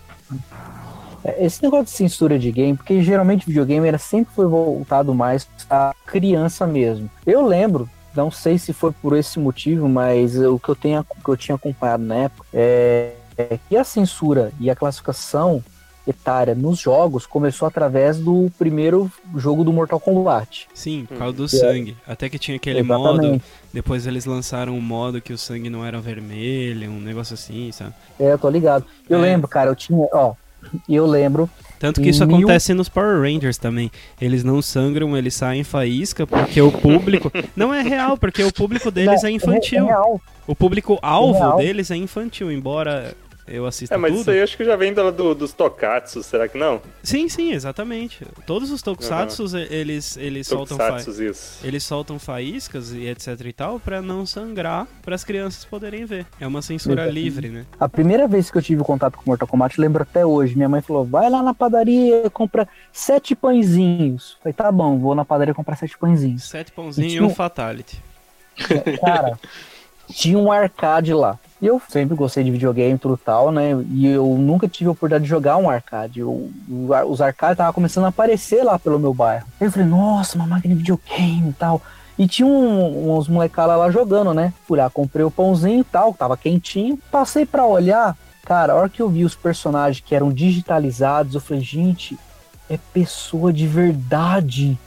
[1.24, 5.48] É, Esse negócio de censura de game, porque geralmente videogame era sempre foi voltado mais
[5.70, 7.10] a criança mesmo.
[7.26, 11.30] Eu lembro, não sei se foi por esse motivo, mas o que eu, tenho, que
[11.30, 15.64] eu tinha acompanhado na época é, é que a censura e a classificação
[16.08, 20.66] etária nos jogos começou através do primeiro jogo do Mortal Kombat.
[20.74, 21.98] Sim, por causa do sangue.
[22.08, 23.44] Até que tinha aquele modo, Exatamente.
[23.74, 27.94] depois eles lançaram um modo que o sangue não era vermelho, um negócio assim, sabe?
[28.18, 28.86] É, eu tô ligado.
[29.10, 29.22] Eu É.
[29.24, 30.34] lembro, cara, eu tinha, ó,
[30.88, 33.92] e eu lembro Tanto que isso Mil- acontece nos Power Rangers também.
[34.20, 37.32] Eles não sangram, eles saem faísca porque o público.
[37.56, 39.88] não é real, porque o público deles Não, é infantil.
[39.90, 39.96] É.
[40.48, 41.58] O público-alvo real.
[41.58, 43.14] deles é infantil, embora
[43.48, 44.22] eu assista é, mas tudo.
[44.22, 46.82] isso aí acho que já vem do, do- dos Tokatsu, será que não?
[47.04, 48.26] Sim, sim, exatamente.
[48.46, 50.88] Todos os tokusatsus, e- eles, eles soltam fa...
[50.90, 51.66] Tokusatsu, isso.
[51.66, 56.26] Eles soltam faíscas e etc e tal pra não sangrar, para as crianças poderem ver.
[56.40, 57.66] É uma censura livre, né?
[57.80, 60.56] A primeira vez que eu tive contato com Mortal Kombat, eu lembro até hoje.
[60.56, 64.38] Minha mãe falou: vai lá na padaria, compra sete pãezinhos.
[64.42, 66.44] Falei, tá bom, vou na padaria comprar sete pãezinhos.
[66.50, 68.02] Sete pãozinhos e um um- fatality.
[69.02, 69.40] Cara,
[70.08, 71.38] tinha um arcade lá.
[71.62, 73.72] E eu sempre gostei de videogame e tudo tal, né?
[73.92, 76.20] E eu nunca tive a oportunidade de jogar um arcade.
[76.20, 76.52] Eu-
[77.08, 79.46] os arcades estavam começando a aparecer lá pelo meu bairro.
[79.60, 81.82] Aí eu falei, nossa, uma máquina de videogame e tal.
[82.18, 84.54] E tinha um- uns molecada lá jogando, né?
[84.68, 86.98] Fui lá, comprei o pãozinho e tal, tava quentinho.
[87.12, 88.16] Passei pra olhar,
[88.46, 92.18] cara, a hora que eu vi os personagens que eram digitalizados, eu falei, gente,
[92.70, 94.78] é pessoa de verdade.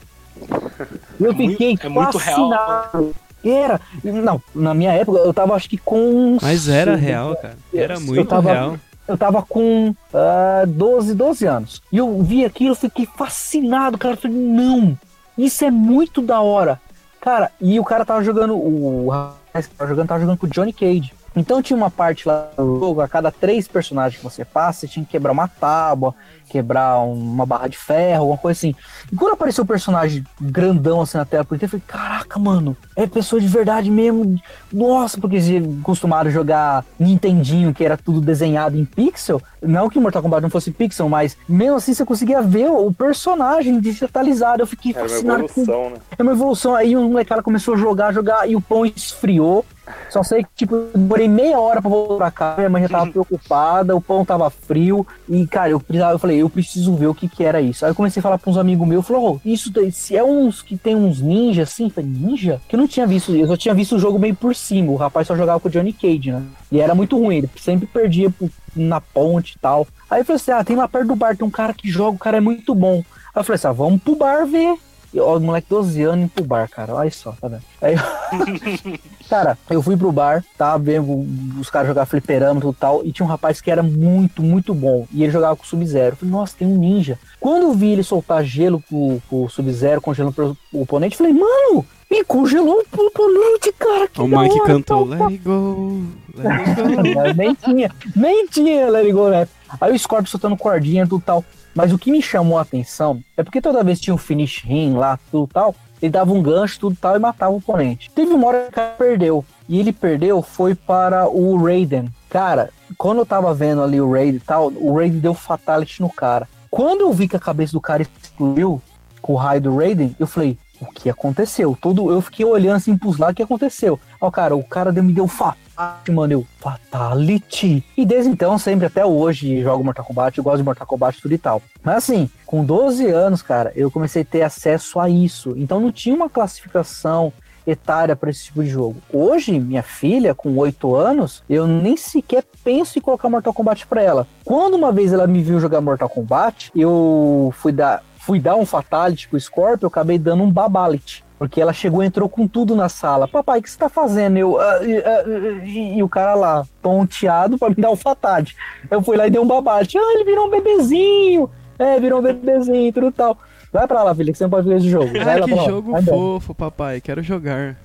[1.19, 3.11] Eu É muito- fiquei é muito real.
[3.43, 3.79] Era.
[4.03, 6.37] Não, na minha época eu tava acho que com.
[6.41, 7.57] Mas era real, cara.
[7.73, 8.77] Era Eu muito tava- real.
[9.07, 11.81] Eu tava com ah, 12, 12 anos.
[11.91, 14.13] E eu vi aquilo, eu fiquei fascinado, cara.
[14.13, 14.97] Eu falei, não,
[15.37, 16.79] isso é muito da hora.
[17.19, 18.55] Cara, e o cara tava jogando.
[18.55, 21.13] O rapaz que tava jogando, tava jogando com o Johnny Cage.
[21.35, 24.87] Então tinha uma parte lá no jogo, a cada três personagens que você passa, você
[24.87, 26.13] tinha que quebrar uma tábua,
[26.51, 28.75] quebrar uma barra de ferro, alguma coisa assim.
[29.11, 33.07] E quando apareceu o um personagem grandão assim na tela eu falei, caraca, mano, é
[33.07, 34.35] pessoa de verdade mesmo.
[34.71, 39.41] Nossa, porque eles acostumaram a jogar Nintendinho, que era tudo desenhado em pixel.
[39.61, 43.79] Não que Mortal Kombat não fosse pixel, mas mesmo assim você conseguia ver o personagem
[43.79, 44.61] digitalizado.
[44.61, 45.47] Eu fiquei Era uma fascinado.
[45.47, 45.95] com- evolução, né?
[46.17, 46.75] É uma evolução.
[46.75, 49.65] Aí um molecada começou a jogar, jogar, e o pão esfriou.
[50.09, 52.55] Só sei que, tipo, demorei meia hora pra voltar pra cá.
[52.57, 55.05] Minha mãe já tava preocupada, o pão tava frio.
[55.27, 57.85] E, cara, eu precisava, eu falei, eu preciso ver o que que era isso.
[57.85, 60.61] Aí eu comecei a falar pra uns amigos meus, falou, oh, isso se é uns
[60.61, 62.61] que tem uns ninja assim, falei, ninja?
[62.67, 64.91] Que eu não tinha visto, eu só tinha visto o jogo meio por cima.
[64.91, 66.43] O rapaz só jogava com o Johnny Cage, né?
[66.71, 68.33] E era muito ruim, ele sempre perdia
[68.75, 69.87] na ponte e tal.
[70.09, 72.15] Aí eu falei assim, ah, tem lá perto do bar, tem um cara que joga,
[72.15, 73.03] o cara é muito bom.
[73.33, 74.77] Aí eu falei assim, ah, vamos pro bar ver.
[75.13, 76.93] E, ó, o moleque 12 anos indo pro bar, cara.
[76.95, 77.61] Olha só, tá vendo?
[77.81, 77.95] Aí,
[79.29, 81.25] cara, eu fui pro bar, tá vendo
[81.59, 83.01] os caras jogar fliperama e tudo tal.
[83.05, 85.05] E tinha um rapaz que era muito, muito bom.
[85.11, 86.13] E ele jogava com o Sub-Zero.
[86.13, 87.19] Eu falei, nossa, tem um ninja.
[87.39, 91.17] Quando eu vi ele soltar gelo com, com o Sub-Zero, congelando pro- o oponente, eu
[91.17, 94.07] falei, mano, ele congelou o oponente, cara.
[94.07, 96.01] Que O da Mike hora, cantou tal, Let it go,
[96.35, 97.33] let it go.
[97.35, 99.47] Nem tinha, nem tinha Let It Go, né?
[99.79, 101.43] Aí o Scorpio soltando cordinha e tudo tal.
[101.73, 104.93] Mas o que me chamou a atenção é porque toda vez tinha um finish ring
[104.93, 108.09] lá, tudo tal, ele dava um gancho, tudo tal, e matava o oponente.
[108.11, 109.45] Teve uma hora que cara perdeu.
[109.69, 112.09] E ele perdeu foi para o Raiden.
[112.29, 116.09] Cara, quando eu tava vendo ali o Raiden e tal, o Raiden deu fatality no
[116.09, 116.47] cara.
[116.69, 118.81] Quando eu vi que a cabeça do cara explodiu
[119.21, 121.77] com o raio do Raiden, eu falei, o que aconteceu?
[121.79, 123.99] Todo, eu fiquei olhando assim pros lados, o que aconteceu?
[124.19, 125.70] Ó, cara, o cara deu- me deu fatality,
[126.11, 127.83] mano, eu, fatality.
[127.97, 131.33] E desde então, sempre até hoje, jogo Mortal Kombat, eu gosto de Mortal Kombat tudo
[131.33, 131.61] e tal.
[131.83, 135.53] Mas assim, com 12 anos, cara, eu comecei a ter acesso a isso.
[135.57, 137.33] Então não tinha uma classificação
[137.65, 138.97] etária para esse tipo de jogo.
[139.11, 144.01] Hoje, minha filha, com 8 anos, eu nem sequer penso em colocar Mortal Kombat para
[144.01, 144.27] ela.
[144.43, 148.65] Quando uma vez ela me viu jogar Mortal Kombat, eu fui dar, fui dar um
[148.65, 151.23] Fatality com o Scorpio, eu acabei dando um Babality.
[151.41, 153.27] Porque ela chegou e entrou com tudo na sala.
[153.27, 154.37] Papai, o que você tá fazendo?
[154.37, 158.55] Eu, "Ah, ah, ah", e, o cara lá, tonteado pra me dar o Fatality.
[158.91, 159.97] Eu fui lá e dei um Babality.
[159.97, 161.49] Ah, ele virou um bebezinho.
[161.79, 163.35] É, virou um bebezinho e tudo tal.
[163.73, 165.07] Vai pra lá, que você não pode ver esse jogo.
[165.17, 167.01] Vai Ai, lá que pra jogo fofo, papai.
[167.01, 167.75] Quero jogar.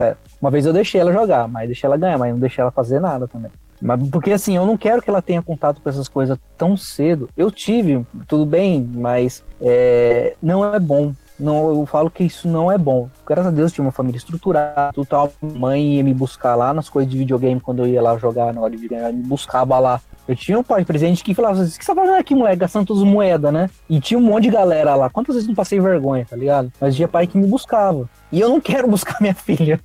[0.00, 0.16] É.
[0.40, 3.00] Uma vez eu deixei ela jogar, mas deixei ela ganhar, mas não deixei ela fazer
[3.00, 3.50] nada também.
[3.82, 7.28] Mas porque assim, eu não quero que ela tenha contato com essas coisas tão cedo.
[7.36, 11.12] Eu tive, tudo bem, mas é, não é bom.
[11.38, 13.08] Não, eu falo que isso não é bom.
[13.26, 15.32] Graças a Deus tinha uma família estruturada, tudo tal.
[15.40, 18.60] Mãe ia me buscar lá nas coisas de videogame quando eu ia lá jogar na
[18.60, 20.00] hora de videogame, me buscava lá.
[20.28, 22.56] Eu tinha um pai presente que falava assim, o que você tá fazendo aqui, moleque?
[22.56, 23.70] Gastando todas as moedas, né?
[23.88, 25.08] E tinha um monte de galera lá.
[25.08, 26.70] Quantas vezes não passei vergonha, tá ligado?
[26.78, 28.08] Mas tinha pai que me buscava.
[28.30, 29.80] E eu não quero buscar minha filha.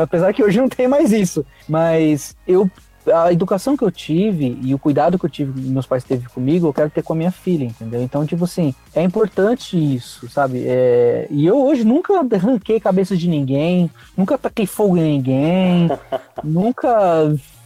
[0.00, 1.44] Apesar que hoje não tem mais isso.
[1.68, 2.70] Mas eu.
[3.12, 6.28] A educação que eu tive e o cuidado que eu tive, que meus pais teve
[6.28, 8.02] comigo, eu quero ter com a minha filha, entendeu?
[8.02, 10.62] Então, tipo assim, é importante isso, sabe?
[10.66, 15.88] É, E eu hoje nunca arranquei cabeça de ninguém, nunca taquei fogo em ninguém,
[16.42, 16.88] nunca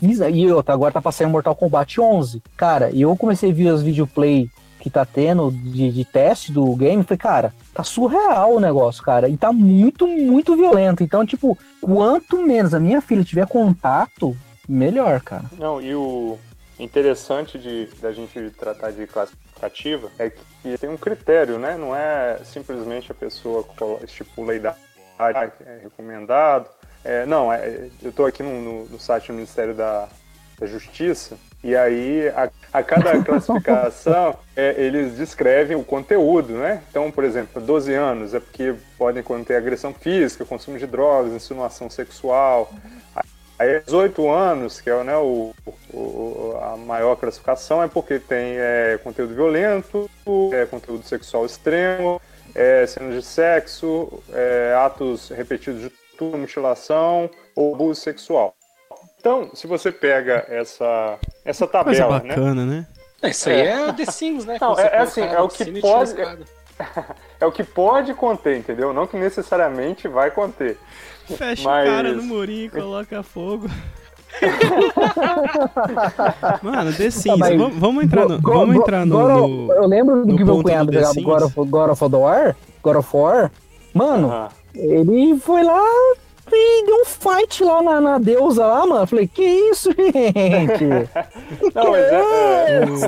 [0.01, 0.21] fiz.
[0.21, 2.43] E eu, agora tá passando Mortal Kombat 11.
[2.57, 4.49] Cara, e eu comecei a ver as videoplay
[4.83, 9.29] que tá tendo de, de teste do game, foi, cara, tá surreal o negócio, cara.
[9.29, 11.05] E tá muito, muito violento.
[11.05, 14.37] Então, tipo, quanto menos a minha filha tiver contato,
[14.69, 15.45] melhor, cara.
[15.59, 16.39] Não, e o
[16.79, 21.77] interessante de da gente tratar de classificativa é que tem um critério, né?
[21.77, 23.65] Não é simplesmente a pessoa
[24.03, 24.77] estipula a idade
[25.57, 26.69] que é recomendado.
[27.05, 30.09] É, não, é, eu estou aqui no, no- no site do Ministério da,
[30.59, 36.83] da Justiça e aí a, a cada classificação é, eles descrevem o conteúdo, né?
[36.91, 41.91] Então, por exemplo, 12 anos é porque podem conter agressão física, consumo de drogas, insinuação
[41.91, 42.73] sexual.
[43.63, 45.53] Aí 18 anos, que é né, o,
[45.93, 50.11] o- a maior classificação, é porque tem é, conteúdo violento,
[50.53, 52.21] é, conteúdo sexual extremo,
[52.55, 58.55] é, cenas de sexo, é, atos repetidos de tortura, mutilação ou abuso sexual.
[59.19, 62.29] Então, se você pega essa, essa tabela, né?
[62.31, 62.87] bacana, né?
[63.23, 64.59] É, Isso aí é The Sims, né?
[64.61, 66.15] Não, é- é assim, é o que pode-.
[67.39, 68.93] É o que pode conter, entendeu?
[68.93, 70.77] Não que necessariamente vai conter.
[71.37, 73.69] Fecha Mas- o cara no murinho e coloca fogo.
[76.63, 80.25] Mano, The Sims, mas- vamos, vamos entrar no, Go- vamos entrar no, no- Eu lembro
[80.25, 81.25] do no que meu cunhado Sims.
[81.25, 82.57] God of, God of War.
[82.83, 83.51] God of War.
[83.95, 84.49] Mano, Aham.
[84.75, 85.83] ele foi lá
[86.51, 89.03] e deu um fight lá na, na deusa lá, mano.
[89.03, 90.85] Eu Falei, que isso, gente?
[91.75, 93.07] Não, mas é- é, isso?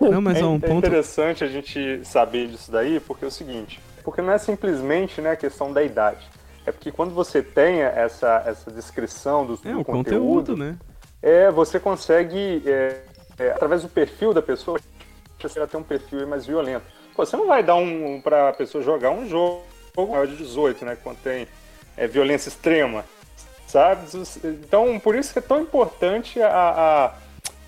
[0.00, 0.86] Não, mas é, um é ponto.
[0.86, 5.30] interessante a gente saber disso daí, porque é o seguinte, porque não é simplesmente né,
[5.32, 6.26] a questão da idade.
[6.66, 10.76] É porque quando você tem essa, essa descrição do, É, do conteúdo, conteúdo, né?
[11.20, 13.02] é, você consegue, é,
[13.38, 14.78] é, através do perfil da pessoa,
[15.48, 16.84] se ela tem um perfil mais violento.
[17.16, 19.62] Pô, você não vai dar um, pra pessoa jogar um jogo
[19.96, 20.96] maior de 18, né?
[21.02, 21.48] Quando tem
[21.96, 23.04] é, violência extrema,
[23.66, 24.06] sabe?
[24.44, 27.14] Então, por isso que é tão importante a, a,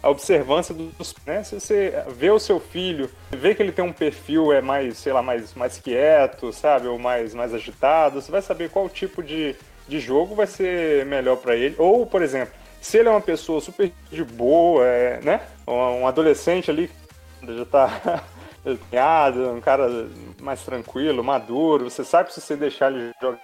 [0.04, 1.42] a observância dos, né?
[1.42, 5.14] Se você vê o seu filho, vê que ele tem um perfil é mais, sei
[5.14, 6.86] lá, mais, mais quieto, sabe?
[6.86, 9.56] Ou mais, mais agitado, você vai saber qual tipo de,
[9.88, 11.74] de jogo vai ser melhor para ele.
[11.78, 15.40] Ou, por exemplo, se ele é uma pessoa super de boa, é, né?
[15.66, 16.90] Um adolescente ali
[17.42, 18.24] já tá
[18.62, 19.88] desenhado, um cara
[20.38, 23.40] mais tranquilo, maduro, você sabe se você deixar ele jogar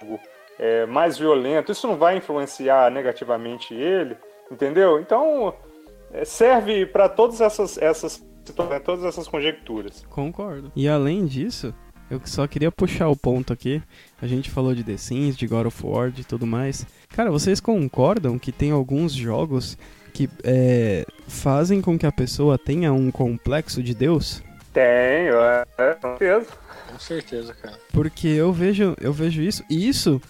[0.59, 4.15] é, mais violento, isso não vai influenciar negativamente ele,
[4.51, 4.99] entendeu?
[4.99, 5.55] Então
[6.25, 8.23] serve para todas essas, essas
[8.83, 10.03] todas essas conjecturas.
[10.09, 10.71] Concordo.
[10.75, 11.73] E além disso,
[12.09, 13.81] eu só queria puxar o ponto aqui.
[14.21, 16.85] A gente falou de The Sims, de God of War e tudo mais.
[17.09, 19.77] Cara, vocês concordam que tem alguns jogos
[20.13, 24.43] que é, fazem com que a pessoa tenha um complexo de Deus?
[24.73, 26.47] Tenho, é, é, com certeza.
[26.91, 27.79] Com certeza, cara.
[27.93, 30.21] Porque eu vejo, eu vejo isso, e isso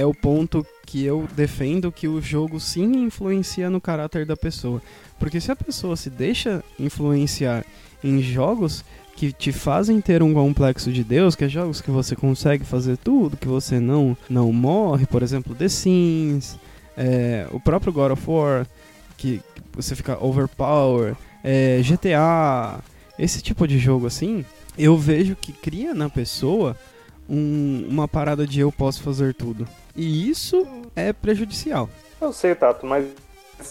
[0.00, 4.80] é o ponto que eu defendo que o jogo sim influencia no caráter da pessoa.
[5.18, 7.64] Porque se a pessoa se deixa influenciar
[8.02, 8.82] em jogos
[9.14, 12.96] que te fazem ter um complexo de Deus, que é jogos que você consegue fazer
[12.96, 16.58] tudo, que você não, não morre, por exemplo, The Sims,
[16.96, 18.66] é, o próprio God of War,
[19.18, 19.42] que
[19.74, 22.80] você fica overpower, é, GTA,
[23.18, 24.46] esse tipo de jogo assim,
[24.78, 26.74] eu vejo que cria na pessoa
[27.30, 29.66] um, uma parada de eu posso fazer tudo.
[29.94, 30.66] E isso
[30.96, 31.88] é prejudicial.
[32.20, 33.06] Eu sei, Tato, mas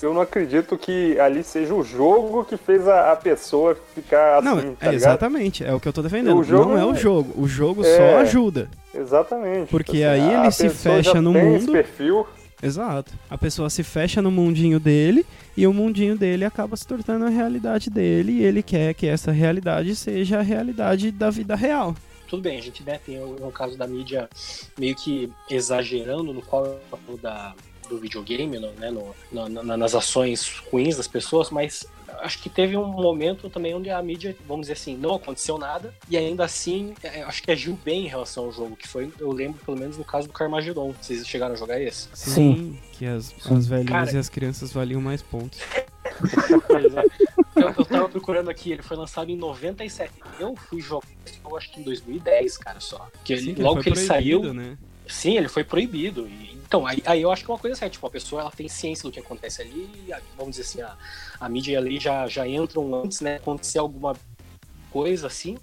[0.01, 4.45] eu não acredito que ali seja o jogo que fez a, a pessoa ficar assim,
[4.47, 6.37] não, tá é, exatamente, é o que eu tô defendendo.
[6.37, 7.97] O jogo não é o é- jogo, o jogo É.
[7.97, 8.69] só ajuda.
[8.93, 9.69] Exatamente.
[9.69, 11.57] Porque Tipo aí a ele se fecha no tem mundo.
[11.57, 12.25] Esse perfil,
[12.61, 13.13] Exato.
[13.29, 17.29] A pessoa se fecha no mundinho dele e o mundinho dele acaba se tornando a
[17.29, 21.95] realidade dele e ele quer que essa realidade seja a realidade da vida real.
[22.29, 24.29] Tudo bem, a gente né, tem o, o caso da mídia
[24.77, 26.79] meio que exagerando no qual
[27.21, 27.53] da,
[27.89, 31.85] do videogame, no, né, no, na- nas ações ruins das pessoas, mas
[32.21, 35.93] acho que teve um momento também onde a mídia, vamos dizer assim, não aconteceu nada,
[36.09, 39.31] e ainda assim, é, acho que agiu bem em relação ao jogo, que foi, eu
[39.31, 40.93] lembro pelo menos no caso do Carmageddon.
[41.01, 42.09] Vocês chegaram a jogar esse?
[42.13, 42.77] Sim.
[42.91, 43.55] Que as, Sim.
[43.57, 45.59] as velhinhas Cara- e as crianças valiam mais pontos.
[47.55, 50.11] eu, eu tava procurando aqui, ele foi lançado em 97.
[50.39, 51.07] Eu fui jogar,
[51.43, 53.07] eu acho que em 2010, cara, só.
[53.23, 54.77] Que ele- Sim, logo que ele saiu, né?
[55.07, 56.27] Sim, ele foi proibido.
[56.27, 57.89] E, então, aí, aí eu acho que é uma coisa séria.
[57.91, 59.89] Tipo, a pessoa ela tem ciência do que acontece ali.
[60.07, 60.95] e a- vamos dizer assim, a,
[61.39, 63.37] a mídia a lei já, já entram antes, né?
[63.37, 64.15] Acontecer alguma
[64.91, 65.57] coisa assim.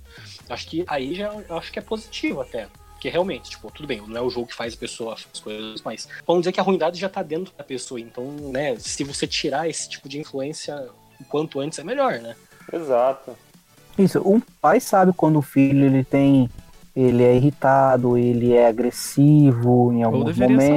[0.48, 2.68] Acho que aí já eu acho que é positivo até.
[3.07, 5.38] Porque realmente, tipo, tudo bem, não é o jogo que faz a pessoa fazer as
[5.38, 8.01] coisas, mas vamos dizer que a ruindade já tá dentro da pessoa.
[8.01, 10.88] Então, né, se você tirar esse tipo de influência
[11.21, 12.35] o quanto antes é melhor, né?
[12.73, 13.31] exato.
[13.97, 16.51] Isso, um pai sabe quando o filho ele tem.
[16.97, 20.03] Ele é irritado, ele é agressivo em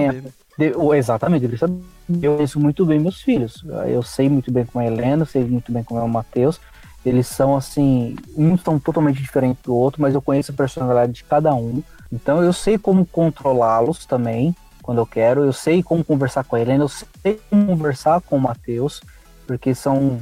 [0.08, 0.22] saber.
[0.22, 0.32] né?
[0.58, 1.82] De- ou- exatamente, deveria saber.
[2.22, 3.64] Eu conheço muito bem meus filhos.
[3.88, 6.60] Eu sei muito bem com a Helena, sei muito bem com o Matheus.
[7.04, 11.24] Eles são assim, uns são totalmente diferentes do outro, mas eu conheço a personalidade de
[11.24, 11.82] cada um.
[12.12, 15.44] Então eu sei como controlá-los também, quando eu quero.
[15.44, 19.02] Eu sei como conversar com a Helena, eu sei como conversar com o Matheus,
[19.46, 20.20] porque são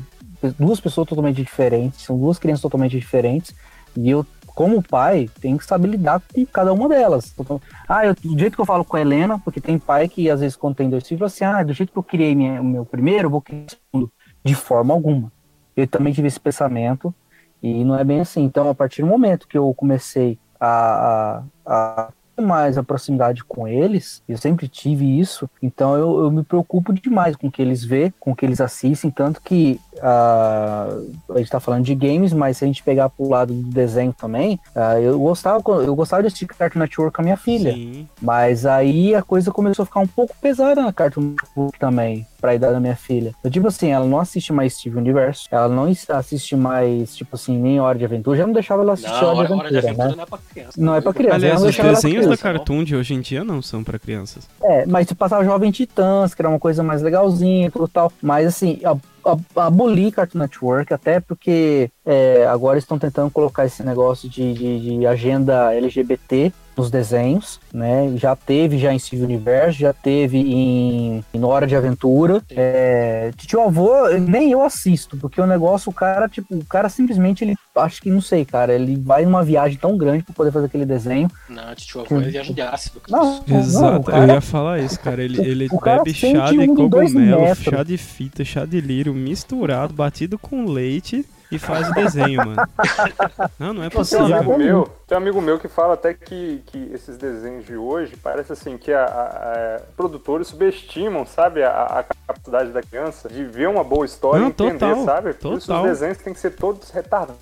[0.60, 3.56] duas pessoas totalmente diferentes, são duas crianças totalmente diferentes.
[3.96, 7.34] E eu, como pai, tenho que saber lidar com cada uma delas.
[7.40, 10.30] Então, ah, eu, do jeito que eu falo com a Helena, porque tem pai que
[10.30, 12.86] às vezes tem dois filhos, assim, ah, do jeito que eu criei minha- o meu
[12.86, 14.12] primeiro, eu vou criar o segundo.
[14.44, 15.32] De forma alguma.
[15.76, 17.14] Eu também tive esse pensamento
[17.62, 18.44] e não é bem assim.
[18.44, 22.10] Então, a partir do momento que eu comecei a, a, a
[22.42, 27.36] mais a proximidade com eles, eu sempre tive isso, então eu, eu me preocupo demais
[27.36, 30.88] com o que eles vê, com o que eles assistem, tanto que ah,
[31.30, 34.14] a gente tá falando de games, mas se a gente pegar pro lado do desenho
[34.14, 37.74] também, ah, eu gostava eu gostava de assistir Cartoon Network com a minha filha.
[37.74, 38.08] Sim.
[38.22, 42.56] Mas aí a coisa começou a ficar um pouco pesada na Cartoon Network também, pra
[42.56, 43.34] idade da minha filha.
[43.44, 47.58] Eu, tipo assim, ela não assiste mais Steve Universo, ela não assiste mais, tipo assim,
[47.58, 49.82] nem Hora de Aventura, já não deixava ela assistir Não, Hora de hora, hora Aventura,
[49.82, 50.16] de aventura né?
[50.16, 50.72] não é pra criança.
[50.78, 51.36] Não é pra criança.
[51.36, 52.38] Aliás, os desenhos da.
[52.38, 54.48] Cartoon de hoje em dia não são pra crianças.
[54.64, 58.12] É, mas se passava Jovem Titãs, que era uma coisa mais legalzinha e tudo tal.
[58.22, 58.96] Mas assim, a,
[59.30, 64.98] a, abolir Cartoon Network, até porque é, agora estão tentando colocar esse negócio de, de,
[65.00, 68.14] de agenda LGBT nos desenhos, né?
[68.18, 72.42] Já teve já em Civil Universo, já teve em, em Hora de Aventura.
[72.52, 77.44] É, Tio Avô, nem eu assisto, porque o negócio, o cara, tipo, o cara simplesmente,
[77.44, 80.68] ele, acho que, não sei, cara, ele vai numa viagem tão grande pra poder fazer
[80.68, 81.30] aquele desenho.
[81.50, 83.02] Não, Tio Avô é viagem de ácido.
[83.10, 85.24] Não, não, Exato, o cara- eu ia falar isso, cara.
[85.24, 89.14] Ele, ele o cara bebe chá de um cogumelo, chá de fita, chá de lírio,
[89.14, 92.56] misturado, batido com leite e faz o desenho, mano.
[93.60, 94.26] Não, não é Tem um possível.
[94.36, 98.16] amigo meu, tem um amigo meu que fala até que, que esses desenhos de hoje
[98.18, 103.44] parece assim que a, a- a- produtores subestimam, sabe, a, a capacidade da criança de
[103.46, 105.34] ver uma boa história Não, e entender, total, sabe?
[105.34, 105.84] Por isso total.
[105.84, 107.36] os desenhos têm que ser todos retardados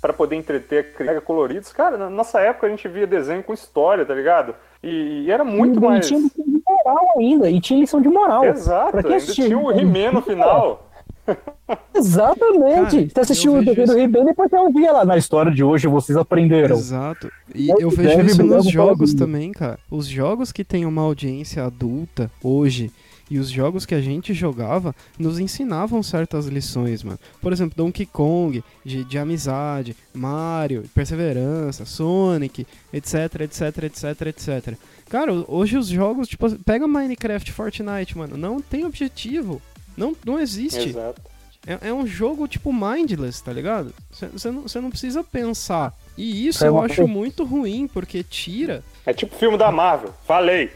[0.00, 1.70] para poder entreter a criança coloridos.
[1.72, 4.54] Cara, na nossa época a gente via desenho com história, tá ligado?
[4.82, 6.06] E, e era muito e mais.
[6.06, 8.44] tinha lição de moral ainda, e tinha lição de moral.
[8.46, 10.89] Exato, Pra quem ainda tinha o He-Man no final.
[11.94, 12.96] Exatamente.
[12.96, 13.98] Cara, Você assistiu o desenho do isso.
[13.98, 16.76] He-Man, depois você ouvia lá na história de hoje, vocês aprenderam.
[16.76, 17.30] Exato.
[17.54, 19.78] E Deve- eu vejo isso nos jogos também, cara.
[19.90, 22.90] Os jogos que têm uma audiência adulta hoje
[23.30, 27.18] e os jogos que a gente jogava nos ensinavam certas lições, mano.
[27.40, 34.74] Por exemplo, Donkey Kong, de, de amizade, Mario, perseverança, Sonic, etc, etc, etc, etc.
[35.08, 39.60] Cara, hoje os jogos, tipo, pega Minecraft, Fortnite, mano, não tem objetivo.
[40.00, 40.88] Não, não existe.
[40.88, 41.20] Exato.
[41.66, 43.92] É, é um jogo tipo mindless, tá ligado?
[44.10, 45.92] Você não, cê não precisa pensar.
[46.16, 48.82] E isso É eu acho coisa- muito ruim, porque tira.
[49.04, 50.14] É tipo filme da Marvel.
[50.26, 50.70] Falei.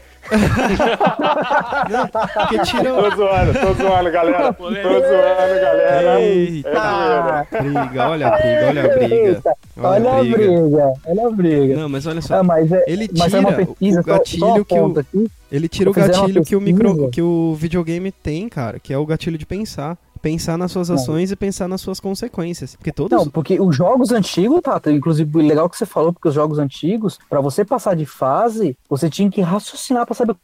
[2.33, 2.83] Porque tira.
[2.93, 4.53] Tô zoando, tô zoando, galera.
[4.53, 6.21] Tô zoando, galera.
[6.21, 7.47] Eita.
[7.51, 9.15] É briga, olha a briga, olha a briga.
[9.15, 11.75] Eita, olha a briga, olha a briga.
[11.75, 12.35] Não, mas olha só.
[12.39, 14.79] Ah, mas é, Ele mas é uma tira pesquisa, o só- só gatilho uma que
[14.79, 15.31] o, aqui.
[15.51, 19.05] ele tira o gatilho que o micro, que o videogame tem, cara, que é o
[19.05, 19.97] gatilho de pensar.
[20.25, 22.75] Pensar nas suas ações e pensar nas suas consequências.
[22.75, 23.15] Porque todos.
[23.15, 27.19] Não, porque os jogos antigos, Tata, inclusive legal que você falou, porque os jogos antigos,
[27.29, 30.35] pra você passar de fase, você tinha que raciocinar pra saber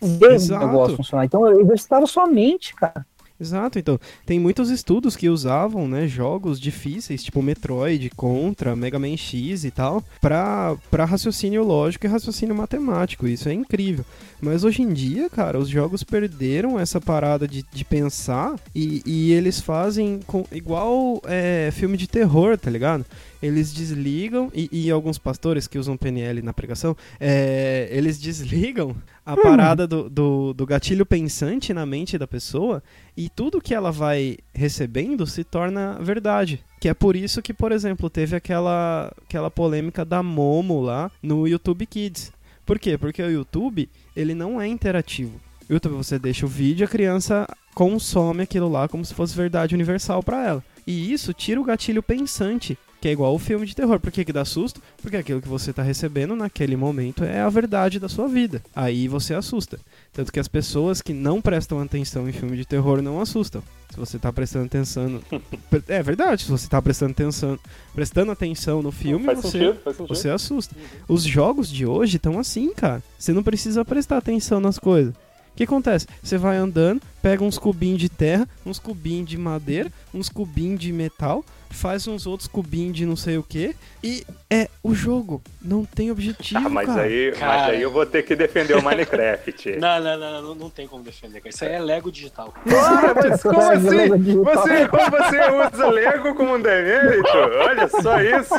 [0.00, 0.64] fazer Exato.
[0.64, 1.26] o negócio funcionar.
[1.26, 3.04] Então exercitava sua mente, cara.
[3.40, 9.16] Exato, então, tem muitos estudos que usavam, né, jogos difíceis, tipo Metroid, Contra, Mega Man
[9.16, 14.04] X e tal, pra, pra raciocínio lógico e raciocínio matemático, isso é incrível.
[14.42, 19.32] Mas hoje em dia, cara, os jogos perderam essa parada de, de pensar e, e
[19.32, 23.06] eles fazem com, igual é, filme de terror, tá ligado?
[23.42, 28.94] Eles desligam, e, e alguns pastores que usam PNL na pregação, é, eles desligam
[29.24, 32.82] a parada do, do, do gatilho pensante na mente da pessoa
[33.16, 36.64] e tudo que ela vai recebendo se torna verdade.
[36.80, 41.46] Que é por isso que, por exemplo, teve aquela, aquela polêmica da Momo lá no
[41.46, 42.32] YouTube Kids.
[42.64, 42.96] Por quê?
[42.96, 45.40] Porque o YouTube, ele não é interativo.
[45.68, 49.74] O YouTube, você deixa o vídeo, a criança consome aquilo lá como se fosse verdade
[49.74, 50.64] universal pra ela.
[50.86, 53.98] E isso tira o gatilho pensante, que é igual o filme de terror.
[53.98, 54.80] Por que, que dá susto?
[55.00, 58.62] Porque aquilo que você tá recebendo naquele momento é a verdade da sua vida.
[58.76, 59.78] Aí você assusta.
[60.12, 63.62] Tanto que as pessoas que não prestam atenção em filme de terror não assustam.
[63.90, 65.20] Se você tá prestando atenção.
[65.88, 67.58] É verdade, se você tá prestando atenção,
[67.94, 70.16] prestando atenção no filme, Faz você, sentido, faz sentido.
[70.16, 70.76] você assusta.
[71.08, 73.02] Os jogos de hoje estão assim, cara.
[73.18, 75.14] Você não precisa prestar atenção nas coisas.
[75.14, 76.06] O que acontece?
[76.22, 80.92] Você vai andando, pega uns cubinhos de terra, uns cubinhos de madeira, uns cubinhos de
[80.92, 85.40] metal, faz uns outros cubinhos de não sei o que e é o jogo.
[85.62, 87.02] Não tem objetivo, Ah, mas cara.
[87.02, 87.72] aí, mas Cara.
[87.72, 89.76] aí eu vou ter que defender o Minecraft.
[89.80, 91.40] Não, não, não, não, não tem como defender.
[91.44, 92.52] Isso aí é Lego digital.
[92.66, 94.16] Ah, mas como assim?
[94.18, 94.44] digital.
[94.44, 97.28] Você, você usa Lego como um demérito?
[97.66, 98.54] Olha só isso.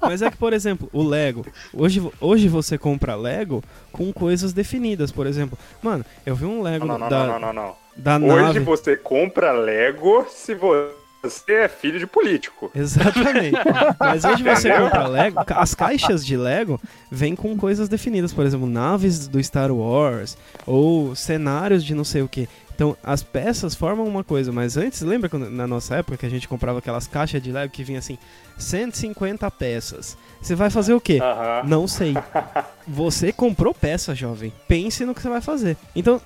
[0.00, 1.44] Mas é que, por exemplo, o Lego.
[1.72, 5.10] Hoje, hoje você compra Lego com coisas definidas.
[5.10, 7.76] Por exemplo, mano, eu vi um Lego Não, não, da, não, não, não, não.
[7.96, 8.58] da Hoje nave.
[8.60, 10.99] você compra Lego se você
[11.48, 12.70] é filho de político.
[12.74, 13.56] Exatamente.
[13.98, 18.66] Mas hoje você compra Lego, as caixas de Lego vêm com coisas definidas, por exemplo,
[18.66, 22.48] naves do Star Wars ou cenários de não sei o que.
[22.80, 26.30] Então, as peças formam uma coisa, mas antes, lembra quando, na nossa época que a
[26.30, 28.16] gente comprava aquelas caixas de Lego que vinha assim,
[28.56, 30.16] 150 peças.
[30.40, 31.18] Você vai fazer o quê?
[31.66, 32.14] Não sei.
[32.88, 34.50] Você comprou peça, jovem.
[34.66, 35.76] Pense no que você vai fazer.
[35.94, 36.22] Então,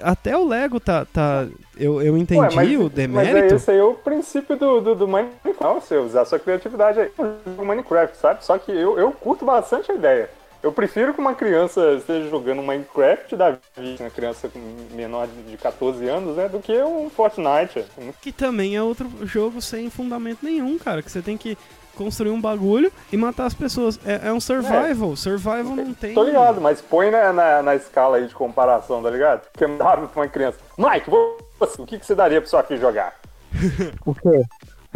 [0.00, 1.04] até o Lego tá.
[1.04, 3.54] tá eu, eu entendi Ué, mas, o Mas demérito.
[3.54, 7.10] é, esse aí é o princípio do, do, do Minecraft, você usar sua criatividade aí
[7.56, 8.44] no Minecraft, sabe?
[8.44, 10.30] Só que eu, eu curto bastante a ideia.
[10.62, 14.50] Eu prefiro que uma criança esteja jogando Minecraft da vida, uma criança
[14.92, 16.48] menor de 14 anos, né?
[16.48, 17.84] Do que um Fortnite.
[18.20, 21.02] Que também é outro jogo sem fundamento nenhum, cara.
[21.02, 21.56] Que você tem que
[21.96, 23.98] construir um bagulho e matar as pessoas.
[24.06, 25.16] É, é um survival.
[25.16, 26.14] Survival não tem.
[26.14, 29.42] Tô ligado, mas põe na, na, na escala aí de comparação, tá ligado?
[29.50, 30.58] Porque não dá pra uma criança.
[30.78, 31.10] Mike,
[31.58, 33.14] você, o que, que você daria pra sua filha jogar?
[34.04, 34.42] O quê?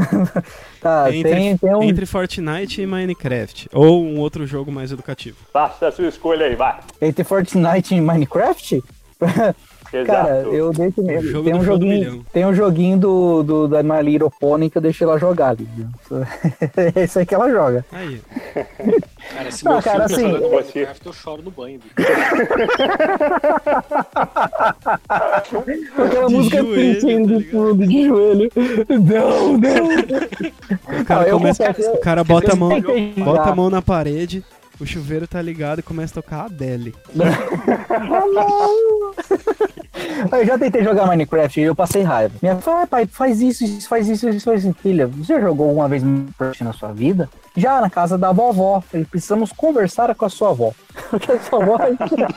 [0.80, 1.82] tá, entre, tem, tem um.
[1.82, 3.68] entre Fortnite e Minecraft.
[3.72, 5.36] Ou um outro jogo mais educativo.
[5.52, 6.80] Faça a sua escolha aí, vai.
[7.00, 8.82] Entre Fortnite e Minecraft?
[9.92, 10.06] Exato.
[10.06, 14.00] Cara, eu deixo O jogo tem um joguinho, tem um joguinho do, do da My
[14.02, 15.68] Little Pony que eu deixei ela jogar ali.
[16.96, 17.84] Esse aí que ela joga.
[17.92, 18.20] Aí.
[19.34, 21.78] Cara, se Ah, cara, tá assim, jogando é- Minecraft, eu choro no banho.
[21.78, 21.94] bicho.
[25.94, 28.50] Com aquela De música joelho, triste tá indo de fundo, de joelho.
[28.88, 31.00] Não, não.
[31.00, 32.70] O cara, Ah, eu começa, o cara bota a mão,
[33.18, 34.44] bota a mão na parede,
[34.80, 36.94] o chuveiro tá ligado e começa a tocar a Adele.
[37.18, 38.68] Ah.
[40.38, 42.34] Eu já tentei jogar Minecraft e eu passei raiva.
[42.42, 44.74] Minha falou, ah, pai, faz isso, isso, faz isso, isso, faz isso.
[44.80, 47.28] Filha, você já jogou alguma vez Minecraft na sua vida?
[47.56, 48.80] Já na casa da vovó.
[48.80, 50.72] Falei, Precisamos conversar com a sua avó.
[51.10, 52.34] Porque a sua avó vai ensinar.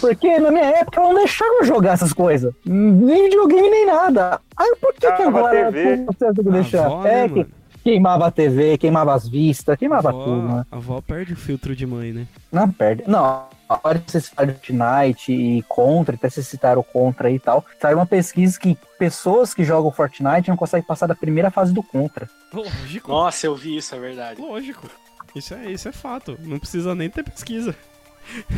[0.00, 2.52] Porque na minha época ela não deixava jogar essas coisas.
[2.64, 4.40] Nem videogame, nem nada.
[4.56, 6.04] Aí por que, que Tava agora TV.
[6.06, 6.86] você tem que deixar?
[6.86, 7.48] avó, né, é, que mano?
[7.86, 10.48] Queimava a TV, queimava as vistas, queimava A tudo, né?
[10.48, 12.26] avó, a avó perde o filtro de mãe, né?
[12.50, 13.04] Não perde.
[13.06, 17.30] Não, a hora que vocês falaram de Fortnite e Contra, até vocês citaram o Contra
[17.30, 21.48] e tal, saiu uma pesquisa que pessoas que jogam Fortnite não conseguem passar da primeira
[21.48, 22.28] fase do Contra.
[22.52, 23.08] Lógico.
[23.08, 24.40] Nossa, eu vi isso, é verdade.
[24.40, 24.90] Lógico.
[25.36, 26.36] Isso é, isso é fato.
[26.42, 27.72] Não precisa nem ter pesquisa.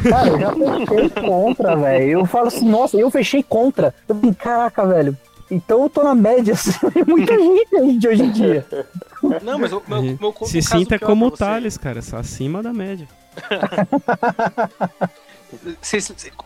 [0.08, 2.10] Cara, eu já fechei Contra, velho.
[2.10, 3.94] Eu falo assim, nossa, eu fechei Contra.
[4.08, 5.16] Eu falei, caraca, velho.
[5.51, 6.72] Então eu tô na média, assim,
[7.07, 8.66] muita gente hoje em dia.
[9.42, 11.30] Não, mas o meu, meu, Se sinta como o.
[11.30, 12.03] Thales, cara.
[12.03, 13.09] Só acima da média.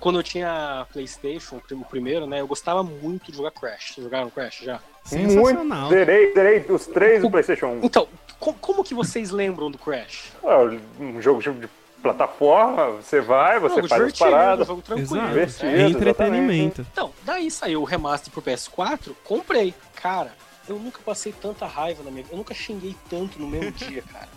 [0.00, 3.92] Quando eu tinha Playstation, o prim- o primeiro, né, eu gostava muito de jogar Crash.
[3.94, 4.80] Vocês jogaram Crash já?
[5.04, 5.80] Sensacional.
[5.88, 5.88] Muito.
[5.90, 7.80] Zerei, zerei os três do PlayStation 1.
[7.82, 8.06] Então,
[8.38, 10.32] co- como que vocês lembram do Crash?
[10.44, 10.58] Ah,
[11.00, 11.68] Um jogo de
[12.02, 14.66] plataforma, você vai, você jogo faz as paradas.
[14.66, 15.38] jogo tranquilo.
[15.38, 15.66] Exato.
[15.66, 16.86] É entretenimento.
[16.92, 19.74] Então, daí saiu o remaster pro PS4, comprei.
[19.94, 20.32] Cara,
[20.68, 22.34] eu nunca passei tanta raiva na minha vida.
[22.34, 24.28] Eu nunca xinguei tanto no mesmo dia, cara.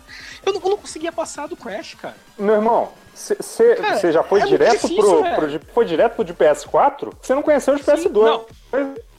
[0.44, 2.16] Eu não, eu não conseguia passar do Crash, cara.
[2.38, 6.34] Meu irmão, você já foi é direto difícil, pro, pro de- Foi direto pro de
[6.34, 7.12] PS4?
[7.20, 8.12] Você não conheceu o de PS2.
[8.12, 8.46] Não,